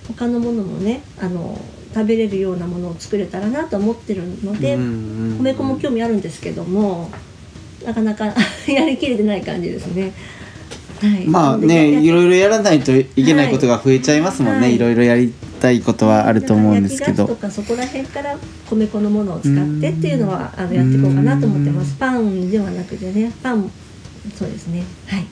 [0.07, 1.59] 他のものもねあの
[1.93, 7.11] 食べれるようなものを作れたらなと思ってるので、米粉も興味あるんですけども
[7.85, 8.33] なかなか
[8.67, 10.11] やりきれてない感じですね。
[11.03, 14.75] はい、まあねやいろいろやらないといけないことが増えちゃいますもんね、はい。
[14.75, 17.23] い、ろいろやりたいことはあると思うんですけど。
[17.23, 18.37] 焼き菓子とかそこら辺から
[18.69, 21.97] 米粉のものを使ってっていうのはあのやっていこうかなと思ってます。
[21.97, 23.69] パンではなくてねパン
[24.33, 24.83] そうですね。
[25.07, 25.25] はい。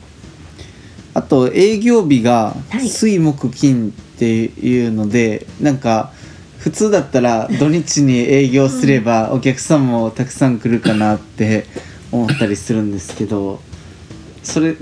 [1.14, 2.90] あと営業日がはい。
[2.90, 6.12] 水木金っていうので、なんか
[6.60, 11.66] 普通だったら土日に営業すればお客さんもたくさん来るかなって
[12.12, 13.62] 思ったりするんですけど
[14.44, 14.76] それ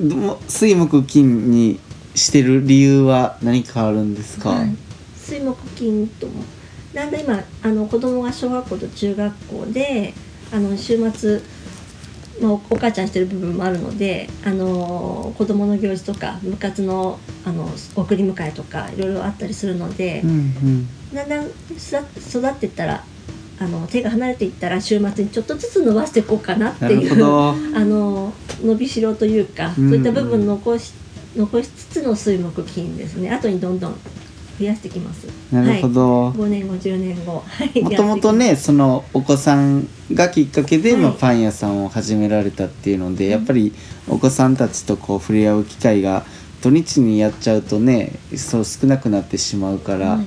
[0.48, 1.80] 水木金に
[2.16, 4.76] してる理由は何かあるんですか、はい、
[5.16, 6.44] 水木金とも。
[6.94, 10.14] だんだん今あの子供が小学校と中学校で
[10.52, 11.42] あの週末
[12.42, 20.88] のお母ちゃんしてる部分もあるのであの子供の行事とか部活のあの送り迎えとかいろいろあったりするので、うんうん。
[21.14, 21.58] だんだん育
[22.18, 23.04] 育っていったら
[23.60, 27.12] あの手が離れていったら週末にちょっとずつ伸ばしていこうかなっていう
[27.76, 29.90] あの伸びしろというか、うん。
[29.90, 30.94] そういった部分残し
[31.36, 33.30] 残しつつの水木金ですね。
[33.30, 33.96] 後にどんどん
[34.60, 35.28] 増やしてきます。
[35.52, 37.44] なるほど、はい、5年後10年後。
[37.46, 37.82] はい。
[37.82, 41.02] もともとねそのお子さんがきっかけで、はい。
[41.02, 43.74] まあ、パン屋さんを始められたっていうので、やっぱり
[44.08, 46.24] お子さんたちとこう触れ合う機会が
[46.62, 50.26] 土日にやっちゃうとねそう少なくなってしまうから、はい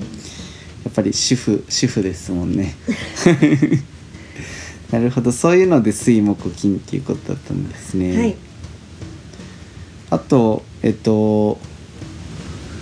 [0.85, 2.75] やっぱり主婦主婦ですもんね。
[4.91, 8.17] なるほどそういうので水木金っていうことだったんですね。
[8.17, 8.37] はい。
[10.11, 11.59] あとえっと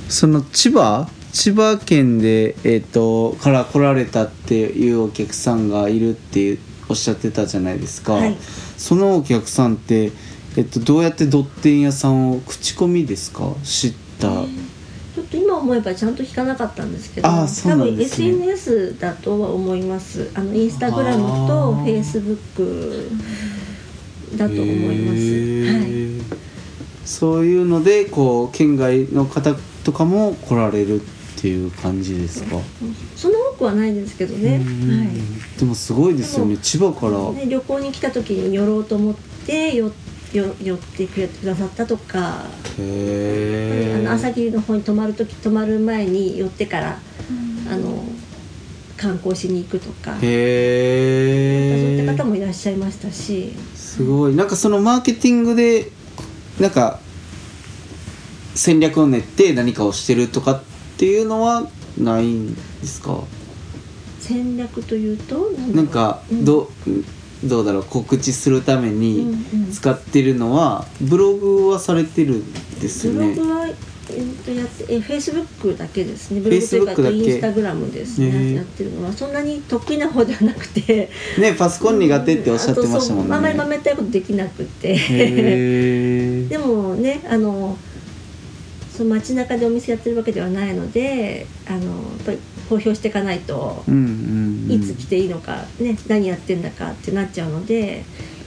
[0.08, 6.58] その千葉千葉県で、えっとから来られたっていうお客さんがいるって
[6.88, 8.36] おっしゃってたじゃないですか、はい。
[8.76, 10.10] そのお客さんって、
[10.56, 13.54] えっと、どうやってドッテン屋さんを口コミですか？
[13.62, 18.33] 知った、ちょっと今思えばちゃんと聞かなかったんですけどあーそうなんですね。
[18.33, 20.30] 多分 SNS だとは思います。
[20.35, 23.11] あのインスタグラムとフェイスブック
[24.37, 25.18] だと思います、
[25.66, 26.40] はい。
[27.04, 29.54] そういうのでこう県外の方
[29.85, 31.04] とかも来られるっ
[31.42, 32.56] ていう感じですか、
[33.16, 34.98] その多くはないですけどね、うん。
[34.98, 35.09] はい。
[35.59, 36.59] でもすごいですよね。
[36.59, 37.33] 千葉から。
[37.33, 39.14] ね、旅行に来た時に寄ろうと思っ
[39.46, 39.90] て寄っ
[40.32, 42.44] よ寄ってくれくださったとか、
[42.78, 46.98] へえあの朝霧の方に泊まる時泊まる前に寄ってから、
[47.68, 48.04] あの
[48.96, 54.36] 観光しに行くとか、そういった方もいらっしゃいましたし、すごい。
[54.36, 55.90] なんかそのマーケティングで
[56.60, 57.00] なんか
[58.54, 60.62] 戦略を練って何かをしてるとかっ
[60.96, 63.24] ていうのはないんですか？
[64.20, 66.22] 戦略というとなんか。
[66.30, 66.44] うん
[67.44, 69.72] ど,、うだろう告知するためうんにうん。
[69.72, 73.35] 使ってるのはブログはされてるんですよね？
[73.35, 76.40] ブログは、えー、とやってえフェイスブックだけですね。
[76.40, 81.11] ブログというかインスタグラムですね、へーやってるのはそんなに得意な方ではなくて。
[81.38, 83.35] ねパソコン苦手っておっしゃってましたもんね。
[83.35, 84.96] あんまりまめたいことできなくて。
[84.96, 87.76] へ でもねあの
[89.00, 91.87] その街中でお店やってるわけではないのであのやっ
[92.26, 92.38] ぱり
[92.70, 93.83] 公表していかないと
[94.68, 98.04] いつ来ていいのか、ね、何やってんだかってなっちゃうので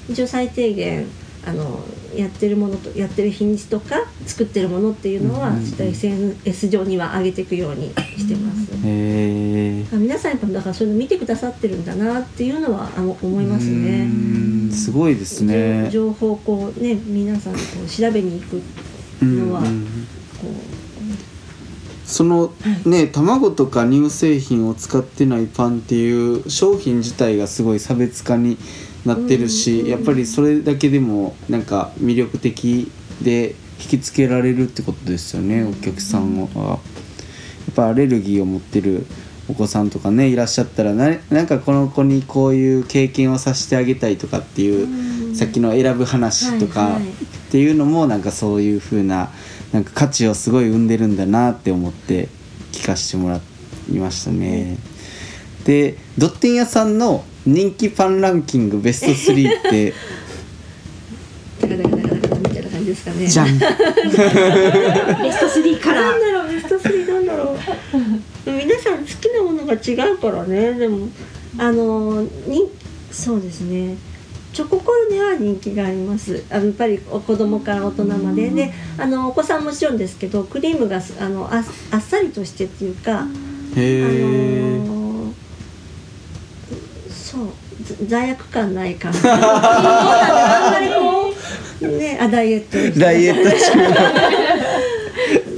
[0.10, 1.06] 一応最低限
[1.46, 1.82] あの
[2.16, 5.66] やってるものとやってる日にちとか作ってるものっていうのは、うんうんうん。
[5.66, 8.72] ちょっと SNS 上には上げていくようにしてます。
[8.72, 14.08] へえ皆さんやっぱだからそういうの見てくださってるんだなっていうのはあの思いますね。
[14.72, 15.90] すごいですね。
[15.92, 18.62] 情情報をこうね皆さんこう調べに行く
[19.26, 19.88] のはうんう
[22.14, 22.54] その
[22.86, 28.58] ね卵とか乳製品を使ってないパンっていう商品自体がすごい差別化に
[29.04, 36.48] なってるし、うんやっぱりそれだけでもなんか魅力的で引きつけられるってことですよね、お客さんは。
[36.64, 36.76] や
[37.72, 39.06] っぱアレルギーを持ってる
[39.50, 49.32] お子さんとかねいらっしゃったらななんかこの子にこういう経験をさせてあげたいとかっていう、うさっきの選ぶ話とかっていうのもなんかそういう風な
[49.74, 52.30] なんか価値をすごい生んでるんだなって思って
[52.72, 53.42] 聞かせてもら
[53.92, 54.78] いましたね。
[55.66, 59.94] でドッテン屋さんの人気パンランキングベスト3って
[62.94, 63.28] ですかね。
[63.28, 63.66] じゃんベ
[65.32, 71.08] スト3からなんだろうベスト3なんだろう皆さん好きなものが違うからねでも
[71.58, 72.70] あのに
[73.12, 73.98] そうですね
[74.54, 76.44] チョココルネは人気があります。
[76.52, 78.52] あのやっぱりお子供から大人まで。
[78.52, 83.32] であのお子さんもちろんですけどクリームがすあのああっさりとしてっていうか、あの
[87.10, 87.48] そう
[87.84, 89.20] ざ罪悪感ない感じ。
[89.28, 91.34] あんまりこ
[91.82, 92.62] うねあダイエッ
[92.94, 93.00] ト。
[93.00, 93.84] ダイエット中の。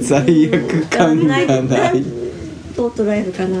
[0.00, 2.02] 罪悪感がない。
[2.74, 3.60] どう捉えるかな、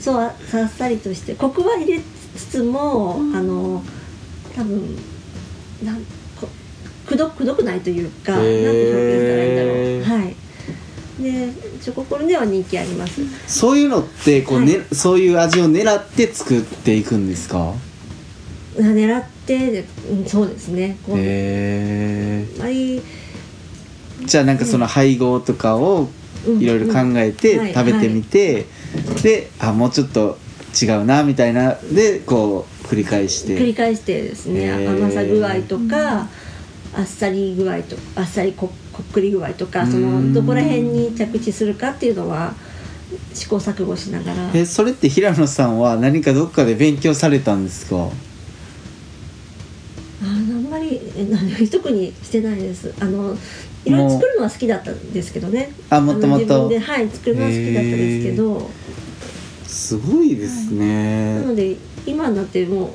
[0.00, 1.34] そうあさっさりとして。
[1.34, 2.00] コクは入れ
[2.36, 3.82] つつも、あの
[4.58, 4.96] 多分
[5.84, 5.96] なん
[6.40, 6.48] こ
[7.06, 8.72] くどくどくないというか、なんて表
[9.12, 10.20] 現したらいいんだろう。
[10.20, 10.34] はい。
[11.22, 13.22] でチョココルネは人気あります。
[13.46, 17.72] そういうのってこう、ねそういう味を狙って作っていくんですか？
[18.76, 20.96] 狙ってで、うん、そうですね。
[21.06, 23.00] こえあまり
[24.24, 26.08] じゃあなんかその配合とかを
[26.46, 26.60] うん。
[26.60, 28.66] いろいろ考えて食べてみて、
[29.22, 30.38] であもうちょっと
[30.80, 33.58] 違うなみたいなでこう繰り返して。
[33.58, 36.28] 繰り返してですね甘さ具合とか、
[36.94, 40.32] あっさり具合とあっさりここっくり具合とかそうん。
[40.32, 42.54] のどこら辺に着地するかっていうのは
[43.34, 44.50] 試行錯誤しながら。
[44.54, 47.96] えそれって平野さんは何かどっかで勉強されたんですか？
[50.20, 51.00] あーあんまり
[51.70, 52.92] 特にしてないです。
[53.00, 53.36] あの
[53.84, 55.70] いろいろ作るのは好きだったんですけどね。
[55.90, 56.54] あもっともっと。
[56.54, 58.70] あの自分ではい作るのは好きだったですけど。
[59.66, 62.90] すごいですなねので今になってもう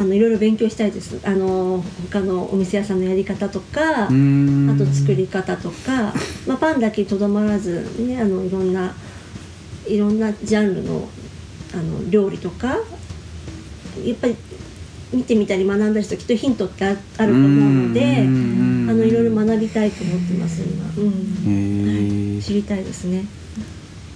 [0.00, 1.20] あのいろいろ勉強したいです。
[1.24, 6.14] あの他のお店屋さんのやり方とかあと作り方とか、
[6.46, 8.94] まあ、パンだけにとどまらず、ね、あのいろんな
[9.88, 11.08] いろんなジャンルの
[11.74, 14.36] あの料理とかやっぱり
[15.12, 18.86] 見てみたり学んだりするときっとヒントってああると思うのであうん。
[18.86, 22.34] のいろいろ学びたいと思ってます今、うん。
[22.34, 23.24] へえ知りたいですね。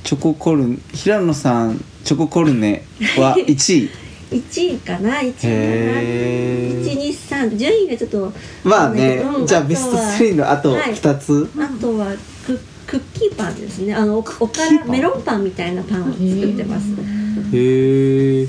[0.05, 2.85] チョココルネ平野さんチョココルネ
[3.19, 3.91] は1位
[4.33, 6.01] 1位かな1位かな
[7.51, 8.33] 123順位がちょっと
[8.65, 10.95] まあね、うんじゃあベスト3のあとはい。
[10.95, 12.13] 2つ、あとは
[12.47, 13.95] ククッキーパンですね。
[13.95, 16.87] あのおおからメロンパンみたいなパンを作ってます。
[17.53, 18.49] へえ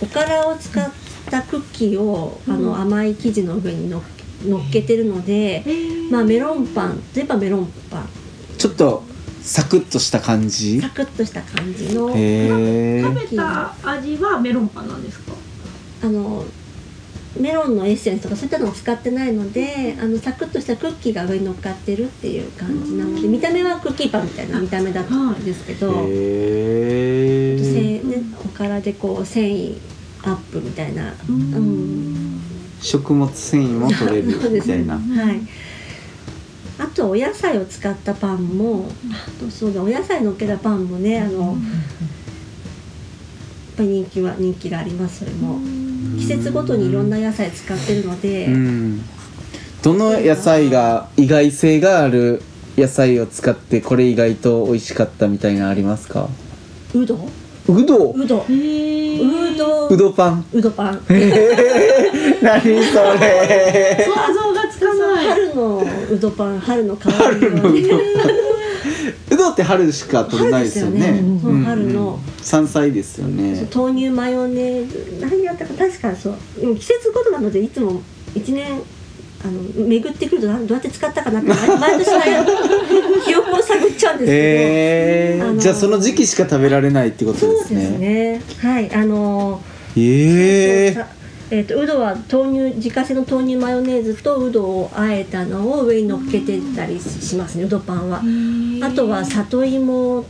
[0.00, 0.90] おからを使っ
[1.30, 4.02] たクッキーをあの甘い生地の上にのっ
[4.46, 5.64] 乗っけてるので、
[6.10, 8.08] まあメロンパンといえばメロンパン。
[8.56, 9.04] ちょっと
[9.48, 10.78] サクッとした感じ？
[10.78, 12.08] サクッとした感じの。
[12.08, 15.32] 食べた味はメロンパンなんですか？
[16.02, 16.44] あの
[17.40, 29.78] メロンのエッセンスとかそういったのを使ってないのであのサクッとしたクッキーが上に乗っかってるっていう感じなので見た目はクッキーパンみたいな見た目だったんですけど、へえせね、おからでこう繊維
[30.24, 32.40] アップみたいな、うん、
[32.82, 34.78] 食物繊維も取れる そうですね。
[34.78, 35.22] みたいな。
[35.24, 35.40] はい。
[36.78, 41.54] あとお野菜を使ったパンも、あとそうだお野菜のっけたパンもねあの、やっ
[43.76, 45.58] ぱり人気は人気がありますそれも。
[46.18, 49.00] 季節ごとにいろんな野菜使ってるので、うん。
[49.82, 52.42] どの野菜が意外性がある
[52.76, 56.28] 野菜を使ってこれ意外と美味しかったみたいなのありますか？
[56.94, 57.14] うど
[57.68, 58.56] うどうどう
[59.56, 60.44] どうどパン。
[60.52, 61.00] うどパン。
[62.42, 64.06] 何それ。
[64.06, 67.68] 想像がつかない春のうどパン春の香り春の。
[67.70, 67.96] うど
[69.34, 71.22] うどって春しか取れないですよね。
[71.64, 72.18] 春の。
[72.42, 73.68] 山菜ですよね。
[73.74, 75.18] 豆乳マヨネーズ。
[75.20, 76.14] 何やったか確か。
[76.14, 76.60] そう。
[76.60, 78.00] でも季節ごとなのでいつも
[78.34, 78.80] 一年
[79.44, 82.10] あの巡ってくるとなどうやって使ったかなって毎毎年。
[83.24, 87.98] 記憶を探っちゃうんですけど、えじゃあその時期しか食べられないってことそうですですね。
[87.98, 89.60] ねはいあの
[89.96, 91.06] ええさ
[91.50, 98.22] えー、とうどは豆乳自家製の豆乳マヨネーズとうどをあえたのを上に乗っけてたりしますねうどパンは。
[98.82, 100.24] あとは里芋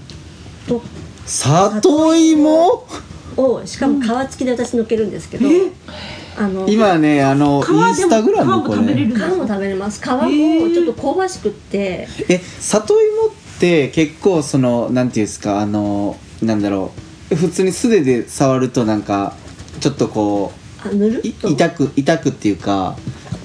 [0.68, 0.82] と
[1.26, 2.86] 里芋？
[3.36, 5.48] をしかも皮付きで私乗っけるんですけど
[6.36, 8.76] あの今ねあのインスタグラム皮もこれ。
[8.78, 10.02] 食べれるんです皮も食べれます。
[10.02, 10.18] 皮も
[10.70, 12.08] ちょっと香ばしくって。
[12.28, 16.92] え里芋って結構そのなんていうんですかあのなんだろ
[17.30, 19.34] う普通に素手で触るとなんか
[19.80, 20.52] ちょっとこ
[20.85, 21.20] あぬる？
[21.24, 22.97] 痛く痛くっていうか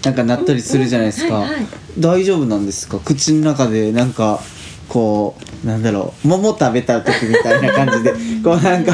[0.04, 1.66] なんかなったりするじゃないですか、はいはい。
[2.00, 3.00] 大丈夫なんですか？
[3.00, 4.40] 口の中でなんか
[4.90, 8.12] こうなんだろう桃食べた時みたいな感じで
[8.44, 8.94] こうなんか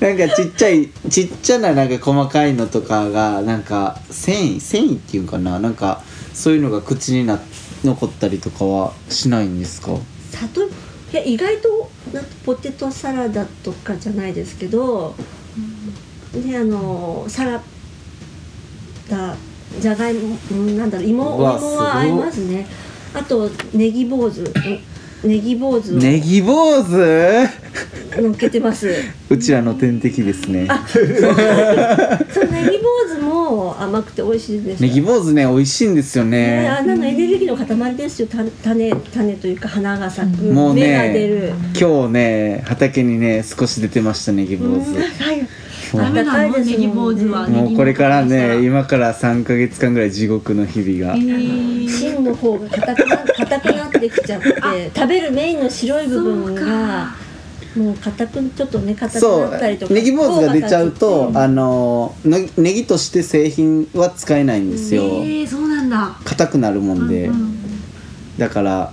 [0.00, 5.58] なんかちっちゃいちっちゃななんか細かいのとかがなんか繊維繊維っていうかな？
[5.60, 6.02] なんか
[6.32, 7.40] そういうのが口にな
[7.84, 9.92] 残ったりとかはしないんですか？
[10.32, 10.68] 里い
[11.12, 15.14] や意外となんかポテトサラダとかじゃないですけど、
[16.34, 17.62] ねあのサラ
[19.08, 19.36] ダ
[19.80, 22.66] じゃがいもうんなんだろう芋うわ芋は合いますね。
[23.14, 24.44] あとネギ坊主。
[25.24, 25.94] ネギ坊主。
[25.94, 27.48] をネギ坊主？
[28.20, 28.94] 乗っけてます。
[29.30, 30.68] うちらの天敵ですね。
[30.92, 31.04] そう。
[32.50, 34.80] ネギ坊主も甘くて美味しいです。
[34.80, 38.28] ネギ坊主ね美味しいんですよね、ねあんなのエネルギーの塊ですよ。
[38.28, 45.48] た種種というか花が咲く、もう芽が出ねる今日ね畑にね少し出てましたネギ坊うん主はい
[45.96, 46.52] ダメなの？
[46.52, 46.86] 高いですもんね。
[46.86, 47.48] ネギ坊主は。
[47.48, 57.14] もうこれからね今から3か月間ぐらい地獄の日々が、芯の方が硬くな硬くなってきちゃって食べるメインの白い部分が
[57.76, 65.02] もう硬くちょっとね硬くそなったりとかうネギ坊主が出ちゃうと、ああのねネギとして製品は使えないんですよ。
[65.02, 66.16] えー、そうなんだ。
[66.24, 67.58] 硬くなるもんで、うんうん。
[68.38, 68.92] だから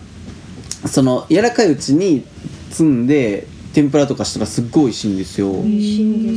[0.87, 2.25] その柔らかいうちに
[2.71, 6.30] 摘んで天ぷらとかしたらすっごい美味しいんですよ、美味しいんです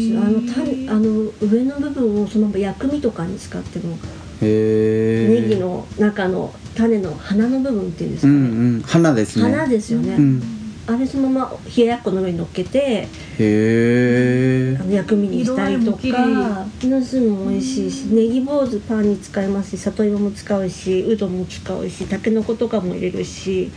[0.53, 3.97] あの種あの上の部分をそのまま薬味とかに使っても
[4.43, 9.45] へえネギの中の種の花の部分っていうんですうんかね、うん花ですね。
[9.45, 10.43] 花ですよね、うん。
[10.87, 16.45] あれそのまま冷ややっこの上に乗っけてへえあの薬味にしたりとか色合いも
[16.85, 23.71] ナスも美味しいしネギ坊主パンに使いますし里芋も使うしうどんも使うしたけのことかも入れるし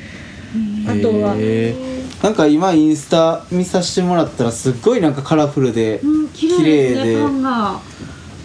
[0.88, 1.36] あとは。
[2.24, 7.80] なんか今インスタ見させてもらったらすっごいなんかカラフルでうん、綺麗でねパンが。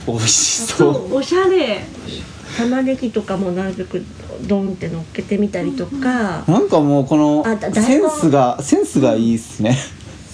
[0.06, 1.80] 美味しそそううおしゃれ。
[2.58, 4.04] 玉ねぎとかもなるべく
[4.46, 6.44] ドンって乗っけてみたりとか。
[6.46, 7.82] なんかもうこのあだ大根。
[7.82, 9.78] センスがセンスがいいっすね。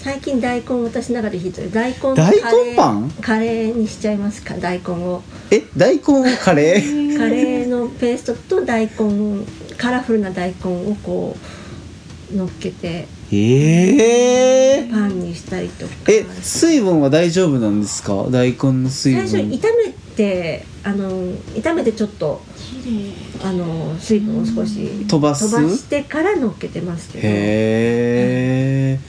[0.03, 2.33] 最近大根私の中でヒットで大根大
[2.71, 5.23] 根パンカレーにしちゃいますか大根を。
[5.51, 6.03] え大根
[6.37, 7.15] カレー？
[7.19, 9.45] カレーのペーストと大根
[9.77, 11.58] カラフルな大根をこう
[12.35, 15.93] 乗っけてええパンにしたりとか。
[16.09, 18.27] え水分は大丈夫なんですか？
[18.31, 21.11] 大根の水最初分炒めてあの
[21.55, 22.41] 炒めてちょっと
[23.45, 25.51] あの水分を少し飛ばす？
[25.51, 27.27] 飛ばしてから乗っけてますけど。
[27.27, 29.01] へえ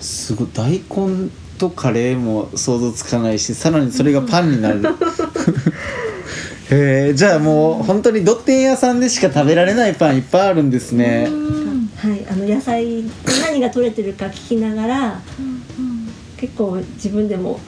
[0.00, 0.48] すごい。
[0.54, 1.28] 大根
[1.58, 4.80] とカレーも想像つかないしさらにそれがパンになる。
[6.72, 11.28] へえじゃあもう本当にドッテン屋さんでしか食べられないパンいっぱいあるんですね
[12.00, 13.04] はい、あの野菜
[13.42, 15.20] 何が取れてるか聞きながら
[16.38, 17.60] 結構自分でも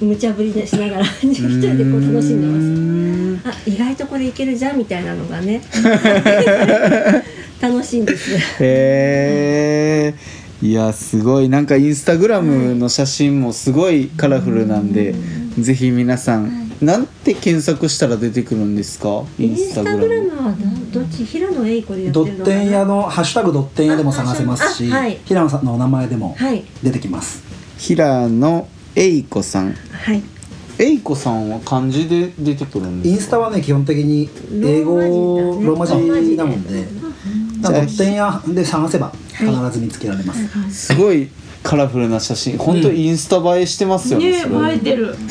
[0.00, 3.56] 無茶ぶりしながら一人でこう楽しんでます。
[3.66, 5.60] あ意外とこれいけるじゃんみたいなのがね
[7.60, 8.34] 楽しいんです。
[8.60, 10.14] へえ
[10.62, 11.50] いやすごい。
[11.50, 15.14] なんかインスタグラムの写真もすごいカラフルなんで、
[15.58, 19.24] ぜひ皆さん、なんて検索したら出てくるんですか？
[19.38, 21.24] イインンススタグラムどっち？
[21.24, 22.56] 平野英子でやってドッるのかな？
[22.56, 25.18] テン屋の「ハッシュタグドッテン屋」でも探せますし、あはい。
[25.24, 26.64] 平野さんのお名前でもはい。
[26.82, 27.42] 出てきます、
[27.78, 29.72] 平野栄子さん。
[29.72, 30.22] はい。
[30.76, 33.14] えいこさんは漢字で出てくるんですか？
[33.14, 36.36] インスタはね基本的に英語ローマ字ね。
[36.36, 36.84] なもんで
[37.60, 41.30] だからドッテン屋で探せば必ず見つけられます、すごい
[41.64, 44.70] カラフルな写真本当インスタ映えしてますよねねすごい。
[44.70, 45.16] 映えてる。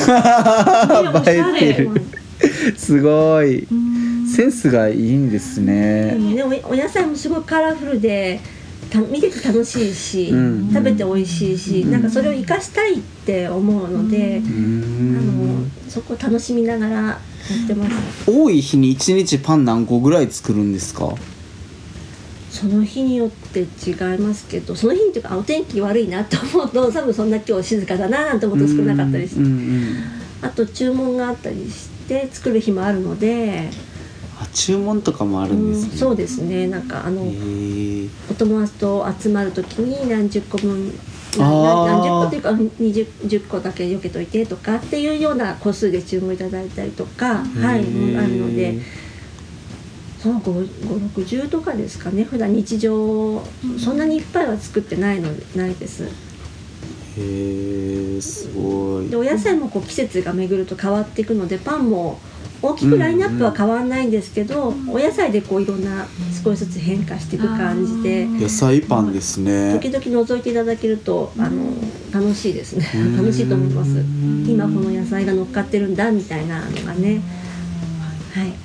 [1.28, 2.02] 映えてる。
[2.76, 3.68] すごい。
[4.36, 8.40] センスがいいんですでねもねおお野菜もすごいカラフルで
[8.90, 10.70] た見てて楽しいし、うん。
[10.74, 17.20] 食べて美味しいし、なんかそれを生かしたいって思うので、うーあのんそこを楽しみながらや
[17.64, 17.92] ってます。
[18.32, 21.14] 多い日に1日パン何個ぐらい作るんですか？
[22.54, 29.96] その日によって違いますけどその日っていうかあお天気悪いなと思うと 多分そんな今日静かだななんて思うと少なかったりして、うんうん
[30.44, 33.70] あと注文があったりして作る日もあるので、
[34.42, 35.98] あ注文とかもあるうんんですね。
[35.98, 36.68] そうですね。
[36.68, 37.22] なんかあの、
[38.30, 40.92] お友達と集まる時に何十個分
[41.38, 48.80] 何十個というか 20, 10個だけ避けといてとかっていうような個数で注文いただいたりとか、はい、もあるので
[50.24, 52.24] そう560とかですかね。
[52.24, 53.44] 普段日常
[53.78, 56.06] そんなにいっぱいは作ってないのないです。
[56.06, 56.08] へ
[57.18, 59.10] えすごい。
[59.10, 62.22] でお野菜もこう季節が巡ると変わっていくのでパンも
[62.62, 66.08] 大きくラインナップは変わらないんですけど、お野菜でこういろんな
[66.42, 68.26] 少しずつ変化していく感じで。
[68.26, 69.74] 野菜パンですね。
[69.74, 71.74] 時々覗いていただけるとあの
[72.14, 72.90] 楽しいですね。
[72.96, 73.18] うん。
[73.18, 73.92] 楽しいと思います。
[74.48, 77.22] 今この野菜が乗っかってるんだみたいなのがね。
[78.34, 78.63] はい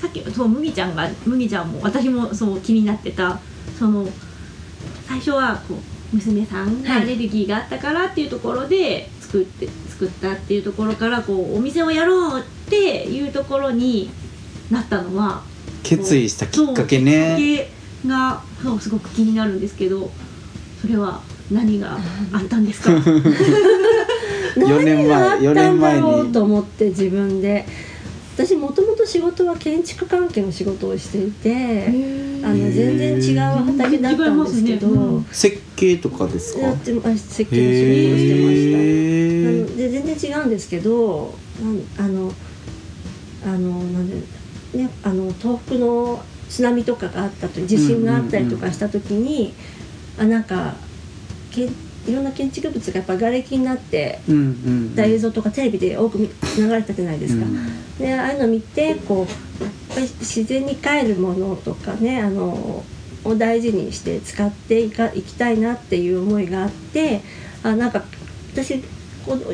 [0.00, 3.38] さっきそう麦ちゃんが麦ちゃんも私もそう気になってた
[3.78, 4.06] その
[5.08, 5.74] 最初はこ
[6.12, 14.10] う娘さんがアレルギーがあったからっていうところで作って作ったっていうところからこうお店をやろうっていうところに
[14.70, 15.42] なったのは
[15.82, 17.36] 決意したきっかけね。
[17.38, 17.64] きっか
[18.04, 20.10] けがそうすごく気になるんですけど
[20.80, 21.20] それは
[21.50, 21.98] 何が
[22.32, 22.92] あったんですか？
[24.56, 27.66] 4年前何があ4ったんだ年前にろうと思って自分で
[28.38, 31.88] 私もともと仕事は建築関係の仕事をしていて
[32.44, 36.60] あの全然違う畑だったんですけど、ねうん設計とかですか？
[36.60, 39.76] やってま設計の仕事をしてました。
[39.76, 41.34] で全然違うんですけど
[41.98, 42.32] なんあの
[43.44, 44.16] あのなんで
[44.74, 49.52] ねあの東北の津波とかがあったと地震があったりとかした時に、
[50.16, 50.74] あなんか
[51.50, 51.74] けん
[52.06, 54.40] いろんな建築物がやっぱ瓦礫になってうんう
[54.92, 57.44] んた映像とかテレビで多く見流れたじゃないですか。
[57.44, 59.26] うんでああいうの見てこ
[59.60, 62.84] うやっぱり自然に帰るものとかねあの
[63.24, 67.20] を大事にして使っていかいきたいなっていう思いがあって
[67.64, 68.04] あなんか
[68.52, 68.82] 私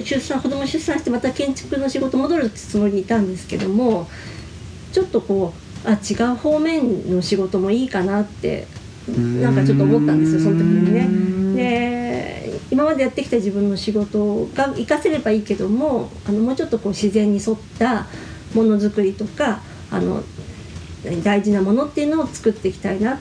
[0.04, 4.08] 出産子供出産してまた建築の仕事戻るつもりにいたんですけども
[4.92, 5.54] ちょっとこ
[5.86, 8.66] うあ違う方面の仕事もいいかなって
[9.12, 11.54] なんかちょっと思ったんですよその時にね。
[11.56, 18.06] で今までやってきた自分の仕事が活かせればいいけどもあのもうちょっとこう自然に沿った
[18.54, 20.22] ものづくりとかあの
[21.22, 23.18] 大事なものっていうのを作っていきたいなっ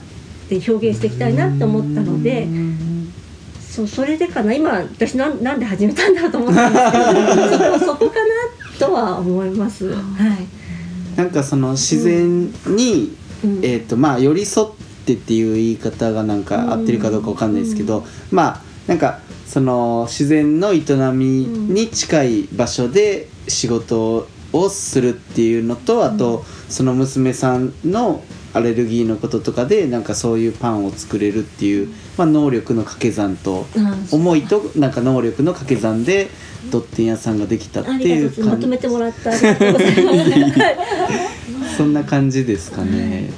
[0.48, 2.48] て表現していきたいなって思ったので
[3.60, 8.34] そうそれでかな今私なんなんで始めたんだと思ったんですけどそこ そこかな
[8.80, 9.90] とは思います。
[9.90, 10.64] はい
[11.16, 14.68] なんかその自然に、うんえっ、とまあ寄り添っ
[15.06, 20.82] てっていう言い方がなんか合ってるかどうかわかんないですけど、まあなんかその自然の営
[21.14, 28.24] みに近い場所で仕事をするっていうのと、あとその娘さんの
[28.54, 36.30] アレルギーのこととかでなんかそういうパンを作れるっていう、まあ、能力の掛け算とあ思いとなんか能力の掛け算で
[36.72, 40.54] ドッテン屋さんができたっていうございまとめてもらってありがとうございま
[41.70, 41.78] す。
[41.78, 43.32] そんな感じですかね。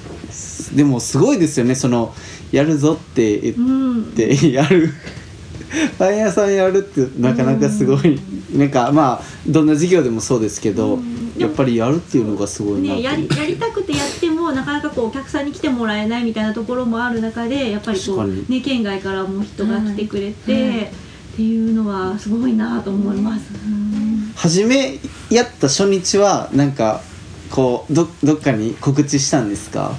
[0.75, 1.75] でもすごいですよね。
[1.75, 2.13] その
[2.51, 4.93] やるぞって言うんってやる。
[5.97, 8.19] パン屋さんやるってなかなかすごい、
[8.55, 10.99] なんかまあどんな事業でもそうですけど、
[11.37, 20.91] やっぱりやるっていうのがすごいね、やりやりたくてやってもなかなかこうお客さんに来てもらえないみたいなところもある中でやっぱりこう、ね、県外からも人が来てくれて、
[21.33, 23.41] っていうのはすごいなと思います。
[24.35, 24.99] 初め
[25.29, 27.01] やった初日はなんか
[27.49, 29.93] こうどどっかに告知したんですか？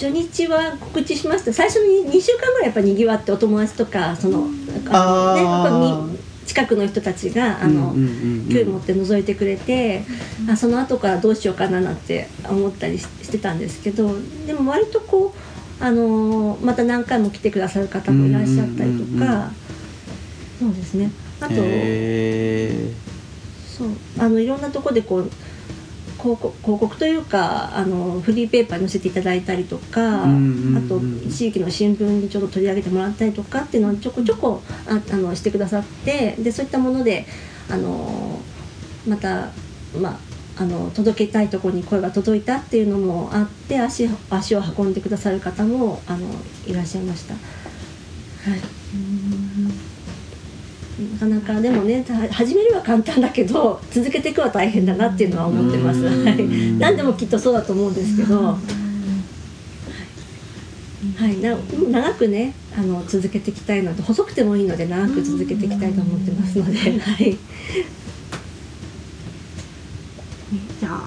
[0.00, 1.52] 初日は告知しました。
[1.52, 6.10] 最初に2週間ぐらいやっぱにぎわってお友達とかそのね、
[6.46, 10.02] 近くの人たちがあの、興味持って覗いてくれて、
[10.50, 14.10] あその後からどうしようかななんて思ったりししてたんですけど
[14.46, 19.50] でも割とこう、あのーまた何回も来てくださる方もいらっしゃったりとか、
[20.58, 21.10] そうですね。
[21.40, 22.90] あとへ
[23.68, 23.88] そう。
[24.18, 25.30] あのいろんなとこでこう
[26.22, 30.26] 広告広告というかあのフリーペーパーに載せていただいたりとか、あ
[30.88, 31.00] と
[31.30, 37.26] 地域の新聞にちょっと取り上げてもらったりとかっていうのをちょこちょこああのしてくださってでそういったもので
[37.70, 38.40] あの
[39.06, 39.50] また
[39.98, 40.30] まあ
[40.62, 46.28] あの届けたいところに声が届いたっていうのもあって足足を運んでくださる方もあの
[46.66, 47.34] いらっしゃいました。
[47.34, 48.79] はい
[51.00, 56.00] なかなかでもねた始めるは簡単だけど続けていくは大変だなっていうのは思ってます。
[56.78, 58.58] 何でもきっとそうだと思うんですけど、は
[61.26, 61.56] い、な
[61.90, 66.86] 長くねあの続けていきたいので細くてもいいので長く続けていきたいと思ってますので、は
[67.22, 67.38] い、
[70.80, 71.02] じゃあ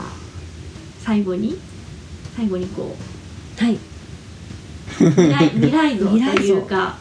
[1.00, 1.60] 最後に？
[2.36, 2.96] 最後にこ
[3.60, 3.80] はい、う
[5.12, 6.98] 未来未来像というか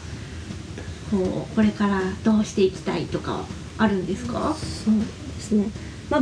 [1.17, 3.45] こうこれからどうしていきたいとか
[3.77, 4.55] あるんですか？
[4.55, 5.05] そうで
[5.41, 5.69] すね。
[6.09, 6.21] まあ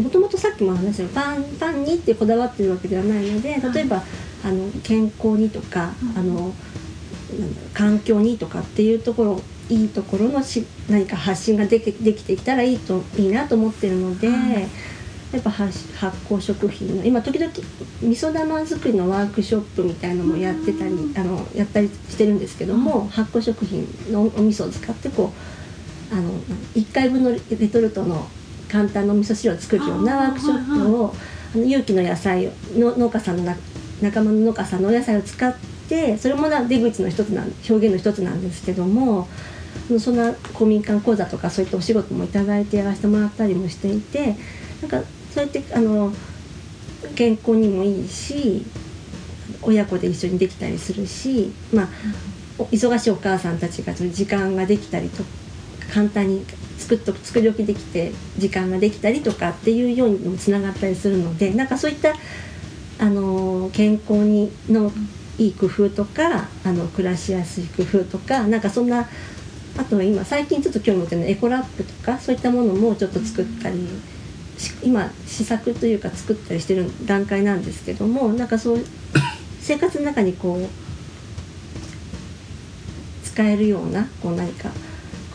[0.00, 4.02] もともとさっきも話したパンパンにってこだわってるわけではないので例えば、
[4.44, 6.52] あの健康にとか、あの
[7.72, 14.28] 環境にとかっていうところいいところのし何か発信ができできてきたらいいといいなと思ってるので、
[15.36, 17.62] やっぱ発発酵食品の今時々味
[18.08, 25.32] 噌玉作りのワークショップみたいのもやってたり、あのやったりしてるんですけども、発酵食品のお味噌を使ってこ
[26.10, 26.32] うあの
[26.74, 28.26] 1回分のレトルトの
[28.70, 31.14] 簡単なお味噌汁を作るようなワークショップを
[31.54, 33.56] あの有機の野菜をの農家さんのな
[34.00, 35.54] 仲間の農家さんのお野菜を使っ
[35.88, 39.28] てそれもな出口の一つなん表現の一つなんですけども
[40.00, 44.36] そんな公民館講座とかそういったお仕事もいただいてやらせてもらったりもしていて
[44.82, 45.02] なんか
[45.36, 46.10] そうやってあの
[47.14, 48.64] 健康にもいいし
[49.60, 51.88] 親子で一緒にできたりするし、まあ、
[52.72, 55.22] 忙しいお母さんたちがそういう時間ができたりと
[55.92, 56.46] 簡単に
[56.78, 62.14] 作っと作り置きできて時間ができたりとかっていうようにもつながったりするのでなんかそういった
[62.98, 64.90] あの健康にの
[65.36, 69.06] いい工夫とかあの暮らしやすい工夫とかなんかそんな
[69.76, 73.86] あとは今最近ちょっと興味持ってるのエコラップとかそういったものもちょっと作ったり
[74.82, 78.80] 今試作というか作ったりしてる段階なんですけどもなんかそう
[79.60, 80.68] 生活の中にこう
[83.26, 84.70] 使えるようなこう何か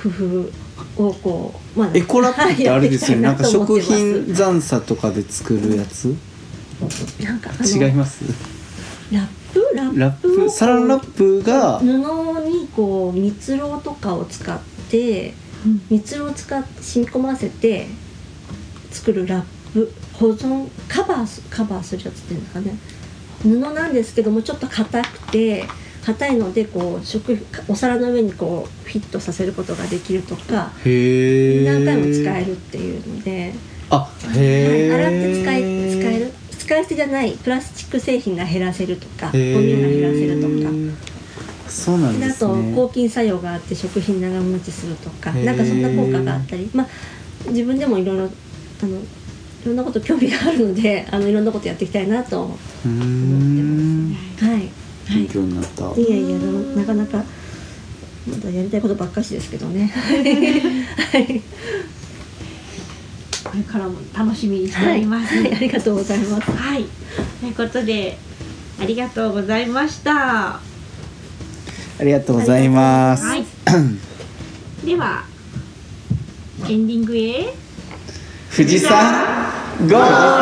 [0.02, 3.24] 工夫をこう、まあエコラップってあれですよね。
[3.24, 6.16] なんか食品残差とかで作るやつ？
[7.24, 8.24] なんか違います？
[9.12, 9.60] ラップ？
[9.76, 10.50] ラップラップ？
[10.50, 14.60] サランラップが布にこう蜜蝋とかを使っ
[14.90, 15.36] て
[15.92, 17.88] 蜜蝋を使って染み込ませて
[18.92, 22.76] 作るラップ保存カバーすカバーするやつっていうんですかね。
[23.42, 25.66] 布なんですけどもちょっと硬くて
[26.06, 33.54] 硬いのでこう食お皿の上にこうフィットさせることができるとか何回も使えるっていうので、
[33.89, 35.62] あへえ洗って使い
[36.02, 36.32] 使える？
[36.58, 37.34] 使い捨てじゃない。
[37.34, 40.72] プラスチック製品が減らせるとかゴミが減らせるとか。
[41.70, 42.74] そうなんですね。
[42.74, 46.70] と抗菌作用があって食品長持ちするとかなんかそんな効果があったり。
[46.74, 46.88] まあ
[47.48, 48.30] 自分でもいろいろ
[48.84, 49.02] あのい
[49.66, 54.46] ろんなこと興味があるので あのいろんなことやっていきたいなと思ってます。
[54.46, 54.70] はい、
[55.10, 56.38] 勉強になった、いやいや
[56.76, 57.24] なかなか
[58.28, 59.92] まだやりたいことばっかしですけどね。
[59.94, 61.42] はい、
[63.44, 65.36] これからも楽しみにしておはい、ります。
[65.36, 66.52] はいありがとうございます。
[66.52, 66.86] はい、
[67.40, 68.18] ということで
[68.80, 70.60] ありがとうございました。
[72.00, 73.46] ありがとうございますはい。
[74.84, 75.24] では
[76.68, 77.54] エンディングへ。
[78.54, 78.91] 富士山
[79.88, 80.41] ゴー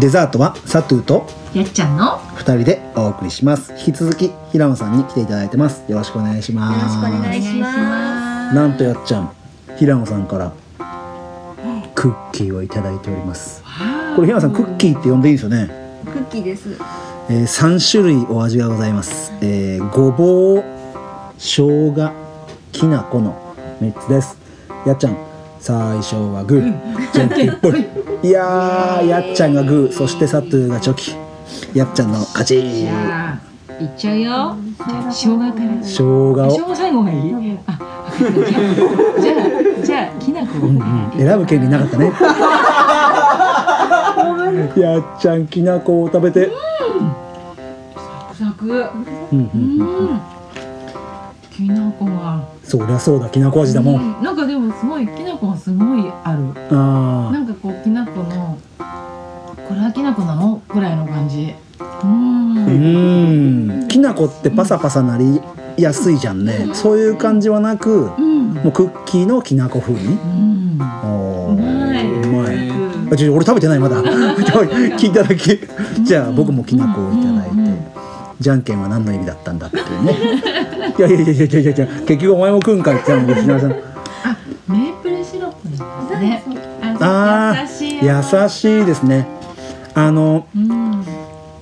[0.00, 3.72] デザートはサトゥーとやっちゃんの2人でお送りします。
[3.72, 5.84] 引き続き平野さんに来ていただいてます。
[5.90, 6.78] よろしくお願いします。
[6.78, 8.54] よろしくお願いします。
[8.54, 9.30] なんとやっちゃん
[9.76, 10.52] 平野さんから
[11.94, 13.62] クッキーをいただいております
[14.18, 15.70] これ平野さんクッキーって呼んでいいんですよね、
[16.04, 16.70] クッキーです。
[17.30, 20.64] えー、3種類お味がございます、えー、ごぼう
[21.38, 22.12] 生姜
[22.72, 24.36] きな粉の3つです。
[24.84, 25.16] やっちゃん
[25.60, 27.86] 最初はグー、じゃんけんぽい。
[28.24, 28.30] い。
[28.30, 29.92] やーやっちゃんがグー。
[29.92, 31.14] そしてサトゥーがチョキ。
[31.78, 32.60] やっちゃんの勝ち。
[32.60, 33.38] じゃ
[33.78, 34.56] あいっちゃうよ。
[35.12, 35.52] 生姜から。
[35.80, 36.34] 生姜を。
[36.34, 37.58] 生姜最後がいい。
[37.68, 37.78] あ
[39.20, 40.66] じゃあじゃあきな粉。
[40.66, 41.12] うんうん。
[41.16, 42.12] 選ぶ権利なかったね
[44.80, 46.50] やっちゃんきな粉を食べて。
[48.34, 48.96] サクサク。
[49.32, 50.14] うんうんううん。
[50.14, 50.20] ん。
[51.50, 54.22] きな粉がそりゃそうだきなこ味だもん、うん。
[54.22, 56.52] なんかでもすごいきな粉がすごいある。
[56.70, 60.62] あなんかこうきな粉のこれはきな粉なの？
[60.68, 61.54] ぐらいの感じ。
[61.80, 62.58] うん。
[62.58, 63.88] あうん。
[63.88, 65.40] きなこってパサパサなり
[65.76, 66.70] やすいじゃんね。
[66.74, 68.54] そういう感じはなくうん。
[68.54, 70.06] もうクッキーのきなこ風味。
[70.06, 70.78] うん。
[70.80, 71.27] お
[73.10, 74.02] 俺食べてないまだ。
[74.02, 75.60] 聞いただけ。
[76.02, 77.56] じゃあ僕もきな粉をいただいて、
[78.40, 80.16] じゃんけんは何の意味だったんだっていうね。
[80.98, 83.72] いやいやいやいやいやいや結局お前も食うんかいって言ったのに石さん。
[83.72, 84.36] あ
[84.68, 86.42] メープルシロップなんですね。
[87.00, 89.26] あー優しいですね。
[89.94, 91.04] あのうん。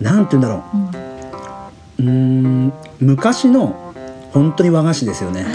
[0.00, 0.62] なんて言うんだろ
[1.98, 2.02] う。
[2.02, 3.74] うーん昔の
[4.32, 5.46] 本当に和菓子ですよね。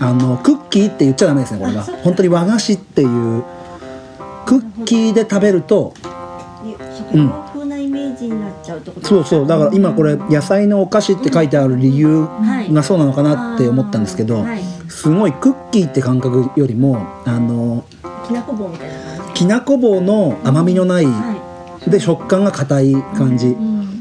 [0.00, 3.44] あのクッキーって言っちゃダメですねこれは本当に和菓子っていう
[4.46, 5.94] クッキーで食べると
[6.96, 9.46] 食用風なイメージになっちゃうってことそうそう。
[9.46, 12.26] だから今これ野菜のお菓子って書いてある理由
[12.72, 14.62] がそうなのかなって思ったんですけどはい。
[14.88, 17.84] すごいクッキーって感覚よりもあの
[18.26, 19.32] きなこ棒みたいな感じ？
[19.34, 23.56] きなこ棒の甘みのないはで食感が硬い感じ。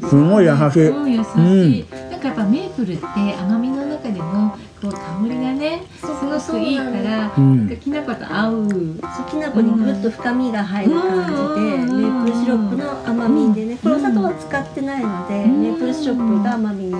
[0.07, 0.89] すごい優しい。
[0.89, 3.05] うん、優しい、なんかやっぱメープルって
[3.39, 8.65] 甘みの中でもこう香りがねすごくいいから、うんなんかきな粉と合う。
[8.65, 12.01] いそうきなこにぐっと深みが入る感じで、うん。
[12.01, 15.61] メープルシロップの甘みでねこれお砂糖は使ってないので、うん。
[15.61, 16.91] メープルシロップが甘みに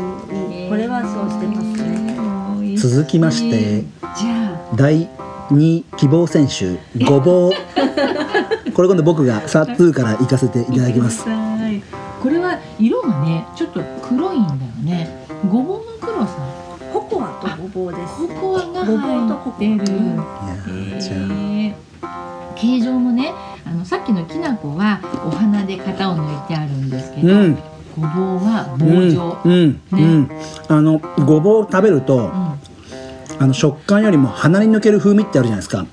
[0.70, 5.08] これはそうしてますね、ね続きましてじゃ第
[5.52, 7.52] 2希望選手ごぼう。
[8.74, 11.20] これ今度僕がサッツーから行かせていあただきます。
[11.20, 11.82] 見てください。
[12.22, 14.21] これは色がねちょっと黒
[18.86, 19.94] が入ってる。
[19.94, 21.92] えー
[22.62, 23.34] 形状もね
[23.66, 27.56] あのさっきのきな粉はお花で型を抜いてあるんですけど、うん。
[27.98, 30.30] ごぼうはうん棒状、うん、うん、
[30.68, 32.32] あのごぼう食べるとうん。
[33.40, 35.88] あの食感よりも鼻に抜ける風味ってあるじゃないですか。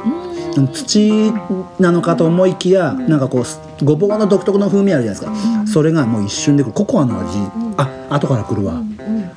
[0.56, 0.68] うん。
[0.68, 1.32] 土
[1.78, 3.44] なのかと思いきやなんかこ
[3.80, 5.66] うごぼうの独特の風味あるじゃないですか。
[5.66, 7.38] それがもう一瞬でくるココアの味。
[7.78, 8.82] あ後から来るわ。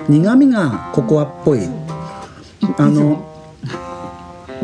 [0.09, 1.61] 苦味がココアっぽい。
[2.77, 3.30] あの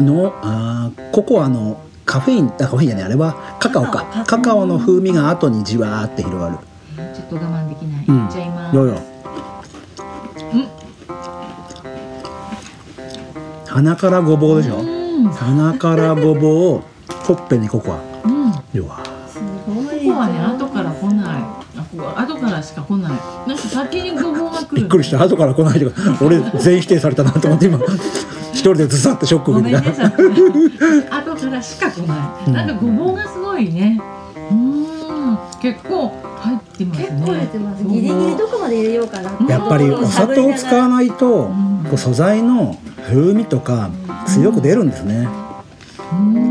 [0.02, 3.92] のあーココアのカフェインあカフェインじゃないあれはカカオか。
[3.92, 6.58] カカオカカオの風味が後にじわーって広がる。
[7.14, 8.26] ちょっと我慢できない、うん。
[8.26, 9.02] いっちゃいますよよ。
[13.68, 14.78] 鼻からごぼうでしょ？
[14.80, 14.84] う
[15.20, 15.30] ん。
[15.30, 16.84] 鼻からごぼうを
[17.26, 18.00] ほっぺにココア。
[18.24, 18.52] うん。
[18.74, 19.04] よわ。
[19.28, 20.08] すごい。
[20.08, 21.26] ここはね後から来ない。
[21.36, 23.12] あここ後からしか来ない。
[23.12, 24.76] なんか先にごぼうが来る。
[24.78, 25.22] びっくりした。
[25.22, 27.80] 後から来ないとか俺全否定されたなと思って今
[28.58, 30.16] 一人でずさってショックごめん受けたね。
[31.10, 32.54] さ後からしか来ない、うん。
[32.54, 34.02] なんかごぼうがすごいね。
[34.52, 34.88] うん。
[35.62, 37.08] 結構入ってますね。
[37.08, 37.84] 結構入れてます。
[37.84, 41.86] ギリギリどこまで入れようかなやっぱりお砂糖を使わないとん。
[41.88, 43.92] こう素材の風味とか
[44.26, 45.28] 強く出るんですね。
[46.12, 46.47] うん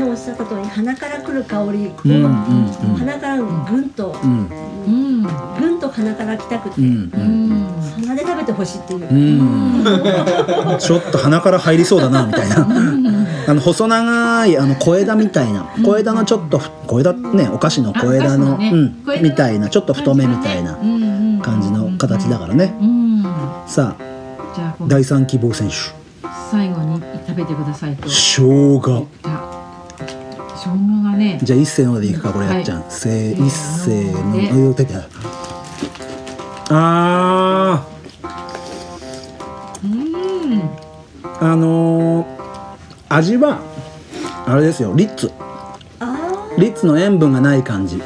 [0.00, 2.96] そうねおっしゃった通り鼻から来る香り、うんうんうん。
[2.96, 3.44] 鼻からぐ
[3.76, 4.48] んと、うん
[4.86, 5.28] うんぐ
[5.70, 12.66] んと鼻から来たくて、鼻で食べてほしいっていう、ちょっと鼻から入りそうだなみたいな。
[13.46, 15.72] あの細長いあの小枝みたいな。
[15.84, 18.72] 小枝のちょっとふ小枝ねお菓子の小枝の、ね。
[19.20, 19.68] みたいな。
[19.68, 20.74] ちょっと太めみたいな
[21.42, 22.74] 感じの形だからね。
[22.80, 23.24] うん
[23.68, 25.74] さあ第三希望選手。
[26.50, 28.08] 最後に食べてくださいと。
[28.08, 29.06] 生姜
[31.22, 31.38] ね。
[31.42, 34.94] じゃあ一斉のでいくかこれやっちゃん、せー一斉のあ言うてて
[36.70, 37.86] あ
[39.84, 39.90] うん。
[40.52, 40.62] ー
[41.40, 42.26] あのー
[43.08, 43.60] 味は
[44.46, 45.30] あれですよリッツ。
[46.00, 48.02] あリッツの塩分がない感じ。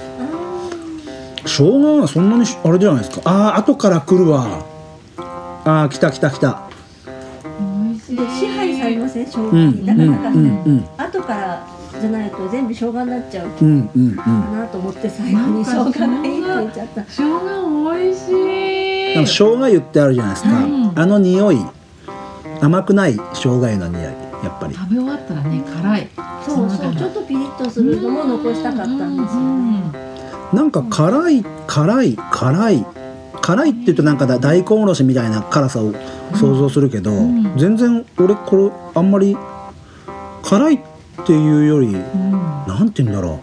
[1.44, 3.22] 生姜はそんなにしあれじゃないですか。
[3.24, 4.64] あー後から来るわ。
[5.64, 6.62] あー来た来た来た。
[8.08, 9.26] で支配されません？
[9.26, 10.84] 生姜うんに、だからなんか、うんうん。
[10.96, 11.66] 後から
[12.00, 14.16] じゃないと全部生姜になっちゃうかうんうんうん。
[14.16, 17.04] なと思って最後に生姜がいいって言っちゃった。
[17.04, 18.30] 生姜美味し
[19.12, 19.14] い。
[19.14, 20.92] なんか生姜油ってあるじゃないですか、うん。
[20.98, 21.58] あの匂い
[22.60, 24.10] 甘くない生姜油の匂いや
[24.48, 24.74] っぱり。
[24.74, 26.08] 食べ終わったらね辛い。
[26.46, 29.40] そうそうちょっとピリッとするのも残したかったんですよ。
[29.42, 29.82] ね
[30.52, 32.86] なんか辛い辛い辛い。
[33.42, 35.92] 辛いって言うとなんかだ大根おろしみたいな辛さを
[36.34, 37.56] 想像するけど、ん。
[37.56, 39.36] 全然俺これあんまり
[40.42, 40.95] 辛いって
[41.32, 42.32] いうよりうん。
[42.66, 43.40] なんて言うんだろ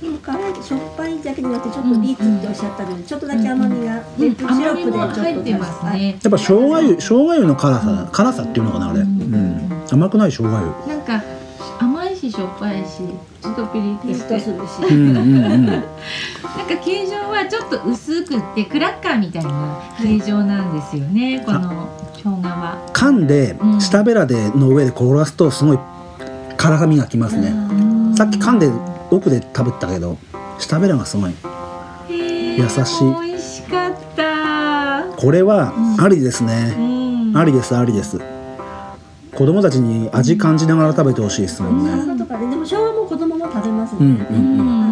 [0.00, 6.00] でも辛いしょっぱいだけじゃなくてちょっとリーツっておっしゃったのでちょっとだけ甘みがメープルシロップでちょっと入ってますね。
[6.00, 11.22] うやっぱ生姜油生姜油の辛さ辛さっていうのかなあれ、うん、甘くない生姜油なんか
[11.78, 12.98] 甘いししょっぱいし
[13.40, 15.66] ちょっとピリッとするしうんうんうん。
[15.66, 22.01] なんか形状はちょっと薄くってクラッカーみたいな形状なんですよね、この。
[22.24, 23.80] 噛んでうん。
[23.80, 25.78] 舌ベラでの上で転がすとすごい
[26.56, 27.52] 辛みがきますね、
[28.16, 28.70] さっき噛んで
[29.10, 30.16] 奥で食べたけど
[30.58, 31.32] 舌ベラがすごい。
[32.08, 33.28] 優優しい。
[33.28, 35.04] 美味しかった。
[35.16, 36.80] これはありですね、う
[37.32, 37.36] ん。
[37.36, 38.20] ありですありです。
[39.34, 41.90] 子供たちに味感じながら食べてほしいですもんね。
[41.90, 42.38] 生姜とか。
[42.38, 44.91] ねでも生姜も子供も食べますうんね、うんうんあの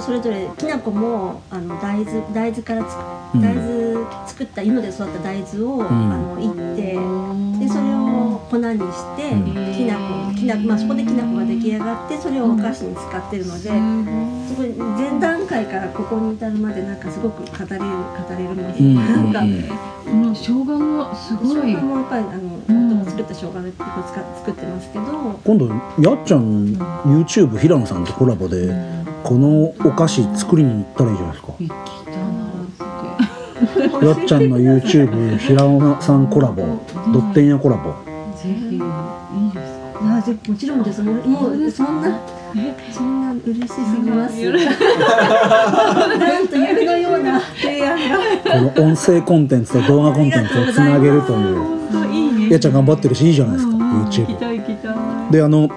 [0.00, 2.82] それぞれきな粉もあの大豆大豆から
[3.34, 5.86] 大豆作った芋で育った大豆を、ん。
[5.86, 6.92] あのいって
[7.58, 9.74] でそれを粉にして、うん。
[9.74, 13.70] きな粉きなまあそこできな粉が出来上がってそれをお菓子に使ってるので、
[14.48, 17.84] すごい前段階からここに至るまでなんかすごく語れる語
[18.30, 18.94] れるもの、うん。
[18.94, 19.62] なんか、うん。
[20.08, 26.74] この生姜もすごい生姜もやっぱりあの、作った生姜で作ってますけど、今度やっちゃん
[27.04, 28.68] YouTube 平野さんとコラボで
[29.24, 31.52] このお菓子作りに行ったらいいじゃないですか。
[31.58, 31.74] 行きた
[32.20, 32.48] な。
[33.96, 36.62] ってやっちゃんの YouTube 平野さんコラボ
[37.12, 37.90] ドッテン屋コラボ。
[38.36, 41.02] ぜひいいですかあぜもちろんです。
[41.02, 42.18] もうそんな
[42.92, 44.34] そんな嬉しすぎます。
[46.18, 48.18] なんと夢のような提案が。
[48.72, 51.56] この音声コンテンツと動画コンテンツをつなげるという。
[51.56, 52.50] 本当いいね。
[52.50, 53.76] やっちゃん頑張ってるしいいじゃないですか。
[53.76, 55.68] YouTube であのオ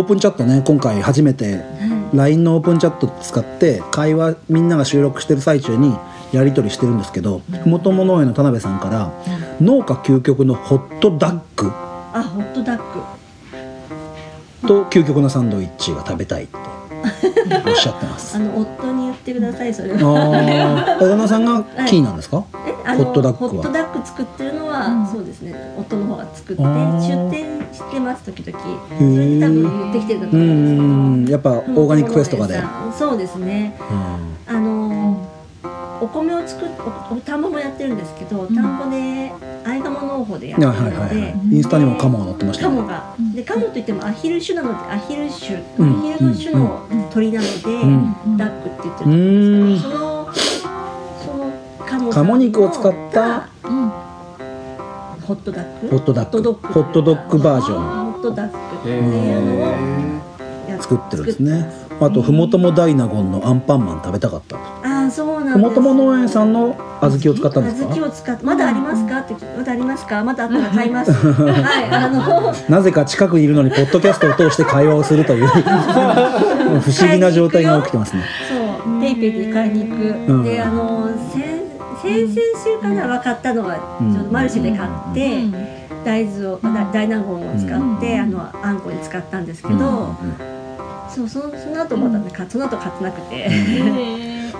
[0.00, 1.64] ープンチャットね今回初めて
[2.14, 5.96] LINE のオープンチャット使って会話みんなが収録してる最中に
[6.32, 9.12] やり取りしてるんですけどふもとも農園の田辺さんから
[9.60, 11.70] 農家究極のホットダッグ
[12.14, 12.82] あホットダック。
[14.66, 16.56] と究極のサンドイッチが食べたいって
[17.66, 18.36] おっしゃってます。
[18.36, 20.96] あの夫に言ってくださいそれあは。
[21.00, 23.50] あ旦那さんがキーなんですか、えあのホットダックは。
[23.50, 25.06] ホットダック作ってるのは、うん。
[25.06, 28.58] そうですね夫の方が作って出店してます時々。
[28.58, 30.82] へそれで多分ー言ってきてるんだうと思うんですけど。
[30.82, 32.60] んやっぱオーガニックフェスとかで、
[32.98, 33.76] そうですね。
[34.48, 34.56] うん。
[34.56, 35.28] あの
[36.02, 36.68] お米を作っ
[37.10, 38.78] おお田んぼもやってるんですけど、田ん。
[38.78, 39.32] ぼで
[39.64, 41.54] アイガモ農法でやってるので、はいはいはいはい。
[41.54, 43.14] インスタにもカモが載ってましたねカモが。
[43.34, 45.98] でカモといってもアヒル種なのでアヒル種、うん。
[45.98, 48.36] アヒルの種の鳥なので、ん。
[48.36, 49.84] ダックって言ってるんです。
[49.84, 50.34] けど、その
[51.24, 51.52] その
[51.86, 53.88] カ鴨肉を使ったうん。
[55.22, 55.86] ホットダック。
[55.88, 56.42] ホットダック。
[56.42, 58.12] ホホットドッグバージョン。
[58.12, 60.02] ホットダックっていうのを
[60.68, 65.58] や作ってるんですねあとふもともダイナゴンのアンパンマン食べたかったああそうなんです。
[65.58, 69.18] ふもとも農園さんの小豆を使ったんです小豆かを使ってまだありますか？
[69.20, 70.24] ってまだありますか？
[70.24, 71.12] まだあったら買います。
[71.12, 75.46] はいあのなぜか近くにいるのにポッドキャストを通して会話をするという。
[76.82, 78.22] 不思議な状態が起きてますね。
[78.48, 79.00] そう。
[79.00, 80.42] ペイペイで買いに行く、うん。
[80.44, 81.62] であの先
[82.02, 82.34] 先々
[82.64, 84.16] 週かな分かったのはちうん。
[84.16, 85.42] ょっとマルシェで買って、
[86.04, 90.14] 大豆をだ大納言を使って、あのあんこに使ったんですけど、
[91.14, 93.48] そうそのその後まだねかその後買ってなくて、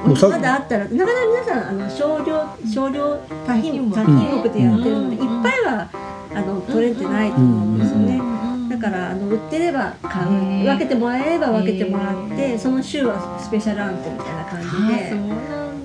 [0.07, 4.48] もうさまだあったらなかなか皆さんあの少量少量多品多品目。
[4.50, 5.88] でやってるので、いっぱいは
[6.34, 8.20] あの取れてないと思うんですよね。
[8.68, 10.28] だからあの売ってれば買う
[10.64, 14.70] 分けてもらえれば分けてもらってその週はスペシャルアンコみたいな感じ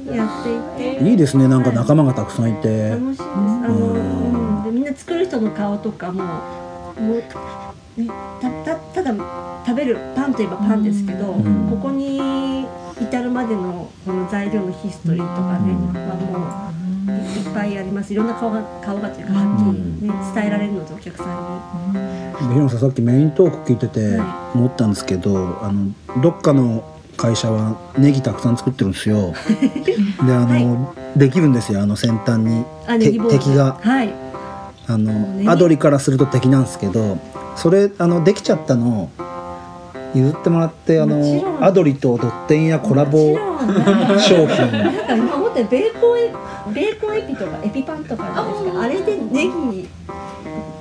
[0.10, 0.44] でやっ
[0.78, 1.10] ていて。
[1.10, 2.90] いいですねなんか仲間がたくさんいて。
[2.90, 3.24] 楽しいです。
[3.24, 3.28] あ
[3.68, 6.24] の、うん、でみんな作る人の顔とかも
[7.00, 7.30] もう、ね、
[8.42, 11.70] たたただ食べるパンといえばパンですけど、ん。
[11.70, 12.66] ここに
[13.02, 16.68] 至るまでのこの材料のヒストリーとかね、は
[17.06, 18.14] もういっぱいあります。
[18.14, 22.50] いろんな顔が顔がというかはっきり、ね、伝えられるのでお客さんに。
[22.50, 25.92] 平野さんさっきメイントーク聞いてては思ったんですけどあの
[26.22, 26.84] どっかの
[27.18, 29.34] 会社はネギたくさん作ってるんですよ。
[30.24, 32.64] であの、できるんですよあの先端に。
[33.30, 33.78] 敵が。
[33.82, 34.14] はい。
[34.90, 37.18] あのアドリからすると敵なんですけど
[37.58, 39.04] それあのできちゃったの。
[39.04, 39.10] を
[40.14, 43.36] 譲ってもらってあのアドリとドッテンやコラボ
[44.20, 44.72] 商品。
[44.72, 46.34] なんか今思ってベーコンエ
[46.74, 49.12] ベーコンエピとかエピパンとかあるじゃないですか。
[49.12, 49.90] あれでネギ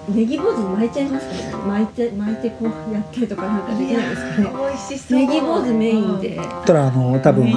[0.09, 1.65] ネギ坊主に巻いちゃいますかね。
[1.67, 4.51] 巻いて巻いてこうやってとかなんかできないですかね。
[4.51, 5.19] 美味しそう。
[5.19, 6.41] ネギ坊主メインで。
[6.65, 7.53] たらあの多分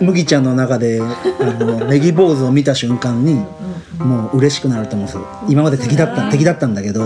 [0.00, 1.04] 麦ちゃんの中であ
[1.64, 3.44] の ネギ坊主を見た瞬間に
[3.98, 5.26] もう嬉しくなると思うんですよ。
[5.48, 7.02] 今まで敵だった敵だったんだけど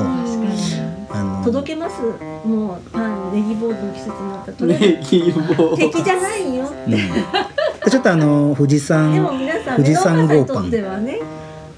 [1.43, 2.01] 届けます。
[2.47, 4.51] もうパンネギ坊主の季節になった。
[4.53, 6.69] らとりあえネギ棒ず敵じゃないよ。
[6.87, 6.91] うん。
[6.91, 6.99] で
[7.91, 11.21] ちょっとあの富士山でも皆さん富士山豪パン家さんにとってはね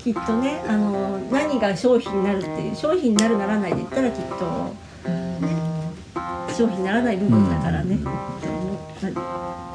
[0.03, 4.45] きっとねあの何が商品になるっていう商品になるならないで言ったらきっと、
[5.09, 5.57] ね、
[6.57, 7.99] 商品にならない部分だからね、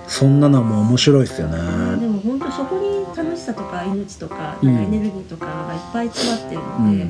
[0.07, 1.57] そんなのも面白いですよね。
[1.99, 4.69] でも本当そこに楽しさとか命とかうん。
[4.69, 6.91] エネルギーとかがいっぱい詰まってるうん。
[6.91, 7.05] ので、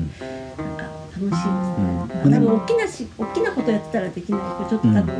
[0.62, 1.44] なんか楽しいです。
[1.44, 2.22] ね。
[2.24, 2.30] うん。
[2.30, 4.40] でも大きなし大きなことやってたらできない。
[4.40, 5.14] これちょっと多分、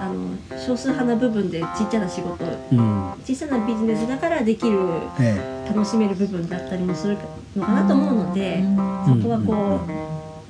[0.00, 2.44] あの少数派な部分でちっちゃな仕事。
[2.44, 3.12] うん。
[3.24, 4.78] 小さなビジネスだからできる
[5.20, 7.18] え楽しめる部分だったりもする
[7.56, 8.62] のかなと思うので、
[9.06, 9.80] そこはこ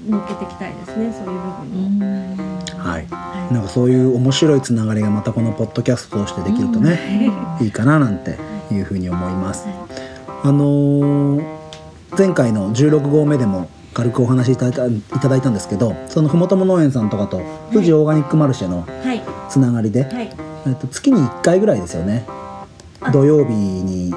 [0.06, 2.04] う乗っけていきたいですねそういう部分を。
[2.04, 3.06] えはい。
[3.10, 3.54] はい。
[3.54, 7.30] なんかそういう面白いつながりがまたこのポッドキャストとしてできるとね、
[7.60, 7.66] い。
[7.66, 8.38] いかななんて
[8.72, 9.66] いうふうに思います。
[10.42, 11.60] あのー
[12.18, 19.22] 前回の16号目でも軽くお話しいただいたいただいたんですけどそのふもとも農園さんとかと富士オーガニックマルシェのはい。
[19.48, 20.30] つながりで、はい。
[20.66, 22.24] えっと、月に1回ぐらいですよね。
[23.00, 23.10] あ。
[23.10, 24.12] 土曜日に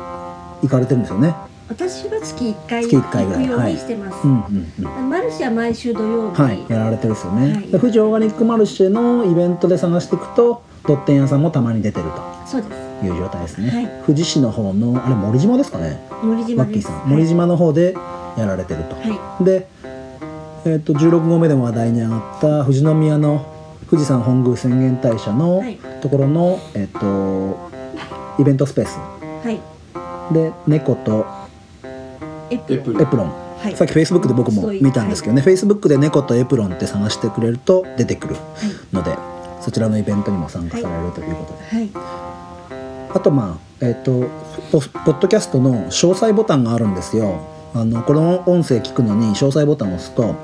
[0.61, 1.36] 行かれてるんですよね。
[1.69, 4.67] 私は月1回月一回ぐらい行くようにしてます、うんうん
[4.99, 5.09] うん。
[5.09, 7.67] マルシェは毎週土曜日、はいやられてるですよね、はい。
[7.67, 12.05] で富士オーガニックマルシェのイベントで探していくとドッテン屋さんもたまに出てる
[12.45, 12.99] そうです。
[12.99, 14.03] という状態ですね、はい。
[14.05, 15.99] 富士市の方のあれ森島ですかね？
[16.21, 16.65] 森島
[17.05, 17.95] 森島の方で
[18.38, 19.43] やられてると、はい。
[19.43, 19.67] で、
[20.65, 23.45] えっと16号目でも話題に上がった富士宮の
[23.89, 25.77] 富士山本宮浅間大社のはい。
[26.01, 27.71] ところの、えっと
[28.39, 28.97] イベントスペース。
[28.97, 30.34] はい。
[30.34, 31.25] で猫と
[32.49, 33.43] エプロン。
[33.59, 33.75] はい。
[33.75, 38.36] さっきフェイスブックで僕も見たんですけどね、フェイスブックで猫とエプロンって探してくれると出てくる
[38.91, 39.15] ので、
[39.61, 41.89] そちらのイベントにも参加されるということで、はい。
[43.15, 44.27] あとまあえっ、と
[44.71, 47.39] ポポッドキャストの詳細ボタンがあるんですよ
[47.76, 50.36] あのこの音声聞くのに詳細ボタンを押すと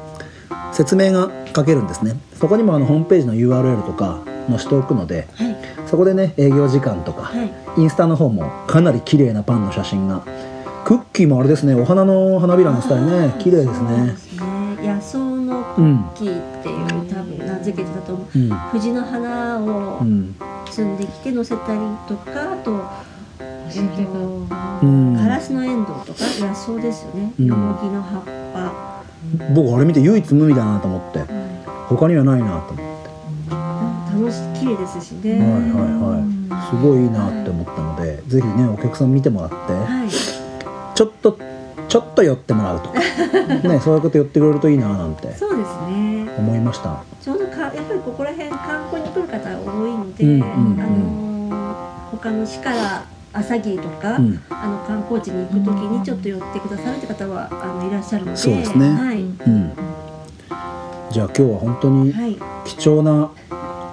[0.73, 2.15] 説明が書けるんですね。
[2.39, 5.55] そこにもあのホームページの URL とか載せておくのではい。
[5.87, 7.51] そこでね営業時間とか、はい。
[7.77, 10.23] インスタの方もかなり綺麗なパンの写真が
[10.85, 14.05] クッキーもあれですねお花の花びらのスタイルね綺麗ですね。
[14.07, 14.47] ですね。
[14.81, 15.97] 野草のクうん。
[16.09, 18.39] ッキーっていう、多分名付けてたと思う。
[18.39, 18.49] うん。
[18.49, 20.35] 藤の花をうん。
[20.65, 22.79] 摘んできて乗せたりとかあと
[24.81, 25.17] うん。
[25.17, 26.23] カラスのエンドウとか？
[26.39, 27.45] 野草ですよね、うん。
[27.45, 29.03] よもぎの葉っぱ、
[29.53, 31.23] 僕あれ見て唯一無二だなと思って。
[31.87, 32.79] 他にはないなと思って。
[34.13, 35.51] 楽しい綺麗ですしね、はいはい
[36.03, 36.69] はい。
[36.69, 40.09] すごいいいなって思ったのでぜひねお客さん見てもらってはい。
[40.09, 41.39] ちょっと
[41.87, 42.99] ちょっと寄ってもらうとか。
[43.67, 45.33] ねそういうこと寄ってくれるといいななんて。
[45.35, 46.29] そうですね。
[46.37, 47.01] 思いました。
[47.21, 50.81] ちょうどかやっぱりここら辺観光に来る方多いので、うんうんうん。
[50.81, 51.29] あのー
[52.11, 54.41] 他の市から朝霧とか、うん。
[54.49, 58.89] あの観光地に行く時にちょっと寄ってくださるって方はあのいらっしゃるのでそうですね。
[58.89, 59.73] はい、うん。
[61.11, 62.37] じゃあ今日は本当にはい。
[62.65, 63.31] 貴重な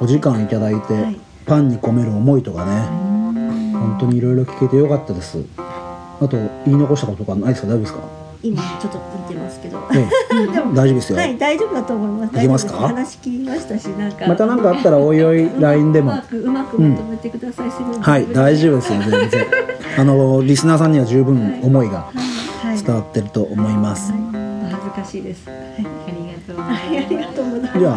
[0.01, 1.21] お時間いただいて、はい。
[1.47, 2.83] パンに込める思いとかね
[3.73, 5.45] 本当にいろいろ聞けてよかったです。
[5.57, 7.69] あと言い残したこととかないですか？
[7.69, 8.26] 大丈夫ですか？
[8.49, 9.79] 今ちょっと見てますけど。
[9.93, 12.37] ええ でも大丈夫ですよ、はい大丈夫だと思います。
[12.37, 12.73] いけますか？
[12.89, 14.27] 話聞きましたしなんか。
[14.27, 16.13] また何かあったらおいおい LINE でも。
[16.13, 19.47] うまくうまくまとめてください、すぐはい大丈夫ですよ全然。
[19.99, 22.07] あのリスナーさんには十分思いが
[22.65, 22.83] はい。
[22.83, 24.21] 伝わってると思います、はい。
[24.71, 25.49] 恥ずかしいです。
[25.49, 25.59] はい。
[25.59, 26.57] ありがとう。
[26.57, 27.79] ござはいありがとうございました。
[27.81, 27.95] じゃあ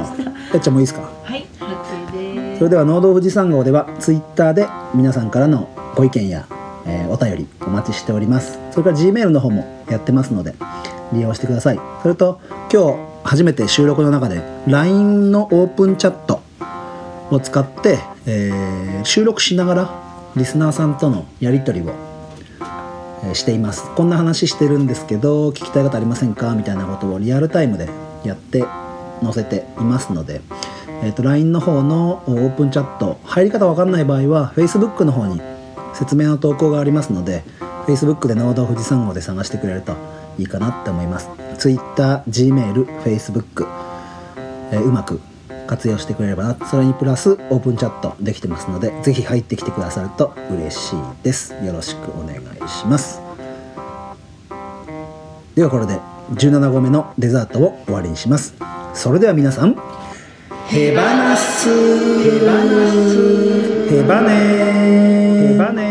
[0.53, 1.01] やっちゃんもいいですか？
[1.23, 2.11] はい、OK
[2.47, 2.57] です。
[2.59, 6.45] それでは農道富士山号ではツイッターで皆さんからのご意見や、
[6.89, 8.57] えーお便りお待ちしております。
[8.71, 10.55] それから G メールの方もやってますので
[11.13, 11.79] 利用してください。
[12.01, 12.39] それと
[12.73, 16.41] 今日初めて収録の中で LINE のオープンチャット
[17.29, 19.89] を使って、えー収録しながら
[20.35, 21.93] リスナーさんとのやり取りを
[23.23, 23.89] えしています。
[23.95, 26.53] こんな話してるんですけど聞きたい方ありませんか？
[26.55, 27.89] みたいなことをリアルタイムで
[28.23, 28.63] やって
[29.23, 30.41] 載せていますので、
[31.03, 35.41] えー、と LINE の方のオープンチャット入り方わかんない場合は Facebook の方に
[35.99, 37.43] 説明の投稿がありますので
[37.85, 39.95] Facebook で農道富士山号で探してくれると
[40.37, 41.29] いいかなって思います。
[41.57, 43.67] Twitter、Gmail、Facebook、
[44.71, 45.19] えーうまく
[45.67, 46.67] 活用してくれればな。
[46.67, 51.53] それにプラスオープンチャットできてますのでぜひ入ってきてくださると嬉しいです。
[51.63, 53.21] よろしくお願いします。
[55.55, 55.99] ではこれで
[56.35, 58.55] 17号目のデザートを終わりにします。
[58.93, 59.75] それでは皆さん
[60.67, 61.67] ヘバナス
[62.23, 65.88] ヘバナスヘバネ